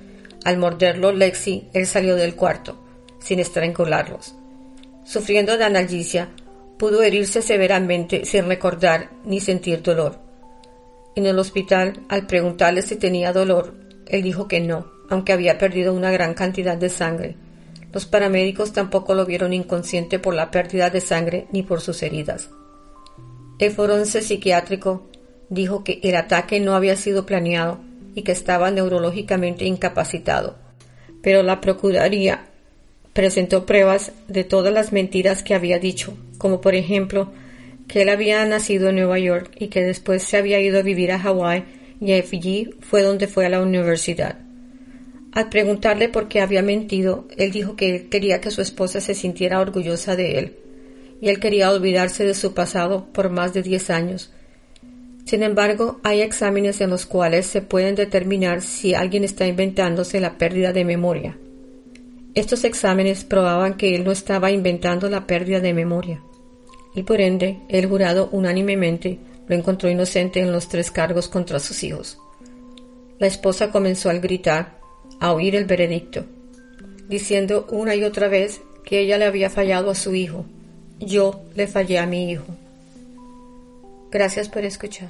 Al 0.43 0.57
morderlo 0.57 1.11
Lexi, 1.11 1.67
él 1.73 1.85
salió 1.85 2.15
del 2.15 2.35
cuarto, 2.35 2.83
sin 3.19 3.39
estrangularlos. 3.39 4.35
Sufriendo 5.05 5.55
de 5.55 5.65
analgesia, 5.65 6.29
pudo 6.79 7.03
herirse 7.03 7.43
severamente 7.43 8.25
sin 8.25 8.47
recordar 8.47 9.11
ni 9.23 9.39
sentir 9.39 9.83
dolor. 9.83 10.28
En 11.15 11.25
el 11.25 11.39
hospital, 11.39 12.05
al 12.09 12.27
preguntarle 12.27 12.81
si 12.81 12.95
tenía 12.95 13.33
dolor, 13.33 13.73
él 14.07 14.23
dijo 14.23 14.47
que 14.47 14.59
no, 14.59 14.87
aunque 15.09 15.33
había 15.33 15.57
perdido 15.57 15.93
una 15.93 16.11
gran 16.11 16.33
cantidad 16.33 16.77
de 16.77 16.89
sangre. 16.89 17.35
Los 17.91 18.05
paramédicos 18.05 18.73
tampoco 18.73 19.15
lo 19.15 19.25
vieron 19.25 19.53
inconsciente 19.53 20.19
por 20.19 20.33
la 20.33 20.51
pérdida 20.51 20.89
de 20.89 21.01
sangre 21.01 21.47
ni 21.51 21.63
por 21.63 21.81
sus 21.81 22.03
heridas. 22.03 22.49
El 23.57 23.71
forense 23.71 24.21
psiquiátrico 24.21 25.07
dijo 25.49 25.83
que 25.83 25.99
el 26.03 26.15
ataque 26.15 26.59
no 26.59 26.75
había 26.75 26.95
sido 26.95 27.25
planeado 27.25 27.79
y 28.15 28.21
que 28.21 28.31
estaba 28.31 28.71
neurológicamente 28.71 29.65
incapacitado, 29.65 30.55
pero 31.21 31.43
la 31.43 31.59
Procuraduría 31.59 32.45
presentó 33.13 33.65
pruebas 33.65 34.11
de 34.27 34.43
todas 34.43 34.73
las 34.73 34.93
mentiras 34.93 35.43
que 35.43 35.55
había 35.55 35.79
dicho, 35.79 36.15
como 36.37 36.61
por 36.61 36.75
ejemplo 36.75 37.31
que 37.89 38.03
él 38.03 38.09
había 38.09 38.45
nacido 38.45 38.89
en 38.89 38.95
Nueva 38.95 39.19
York 39.19 39.51
y 39.59 39.67
que 39.67 39.83
después 39.83 40.23
se 40.23 40.37
había 40.37 40.61
ido 40.61 40.79
a 40.79 40.83
vivir 40.83 41.11
a 41.11 41.19
Hawái 41.19 41.65
y 41.99 42.13
allí 42.13 42.69
fue 42.79 43.01
donde 43.01 43.27
fue 43.27 43.47
a 43.47 43.49
la 43.49 43.61
universidad. 43.61 44.37
Al 45.33 45.49
preguntarle 45.49 46.07
por 46.07 46.27
qué 46.27 46.39
había 46.39 46.61
mentido, 46.61 47.27
él 47.35 47.51
dijo 47.51 47.75
que 47.75 47.95
él 47.95 48.09
quería 48.09 48.39
que 48.39 48.51
su 48.51 48.61
esposa 48.61 49.01
se 49.01 49.15
sintiera 49.15 49.59
orgullosa 49.59 50.15
de 50.15 50.39
él, 50.39 50.55
y 51.19 51.29
él 51.29 51.39
quería 51.39 51.71
olvidarse 51.71 52.25
de 52.25 52.33
su 52.33 52.53
pasado 52.53 53.07
por 53.11 53.29
más 53.29 53.53
de 53.53 53.63
diez 53.63 53.89
años. 53.89 54.31
Sin 55.25 55.43
embargo, 55.43 55.99
hay 56.03 56.21
exámenes 56.21 56.81
en 56.81 56.89
los 56.91 57.05
cuales 57.05 57.45
se 57.45 57.61
pueden 57.61 57.95
determinar 57.95 58.61
si 58.61 58.93
alguien 58.93 59.23
está 59.23 59.45
inventándose 59.45 60.19
la 60.19 60.37
pérdida 60.37 60.73
de 60.73 60.85
memoria. 60.85 61.37
Estos 62.33 62.63
exámenes 62.63 63.23
probaban 63.23 63.75
que 63.75 63.95
él 63.95 64.03
no 64.03 64.11
estaba 64.11 64.51
inventando 64.51 65.09
la 65.09 65.27
pérdida 65.27 65.59
de 65.59 65.73
memoria, 65.73 66.23
y 66.99 67.03
por 67.03 67.21
ende 67.21 67.61
el 67.69 67.85
jurado 67.85 68.27
unánimemente 68.33 69.19
lo 69.47 69.55
encontró 69.55 69.89
inocente 69.89 70.41
en 70.41 70.51
los 70.51 70.67
tres 70.67 70.91
cargos 70.91 71.29
contra 71.29 71.61
sus 71.61 71.81
hijos. 71.83 72.19
La 73.19 73.27
esposa 73.27 73.71
comenzó 73.71 74.09
al 74.09 74.19
gritar, 74.19 74.79
a 75.21 75.31
oír 75.31 75.55
el 75.55 75.63
veredicto, 75.63 76.25
diciendo 77.07 77.67
una 77.71 77.95
y 77.95 78.03
otra 78.03 78.27
vez 78.27 78.59
que 78.83 78.99
ella 78.99 79.17
le 79.17 79.25
había 79.25 79.49
fallado 79.49 79.89
a 79.89 79.95
su 79.95 80.13
hijo. 80.13 80.45
Yo 80.99 81.41
le 81.55 81.67
fallé 81.67 81.99
a 81.99 82.05
mi 82.05 82.31
hijo. 82.31 82.43
Gracias 84.11 84.49
por 84.49 84.65
escuchar. 84.65 85.09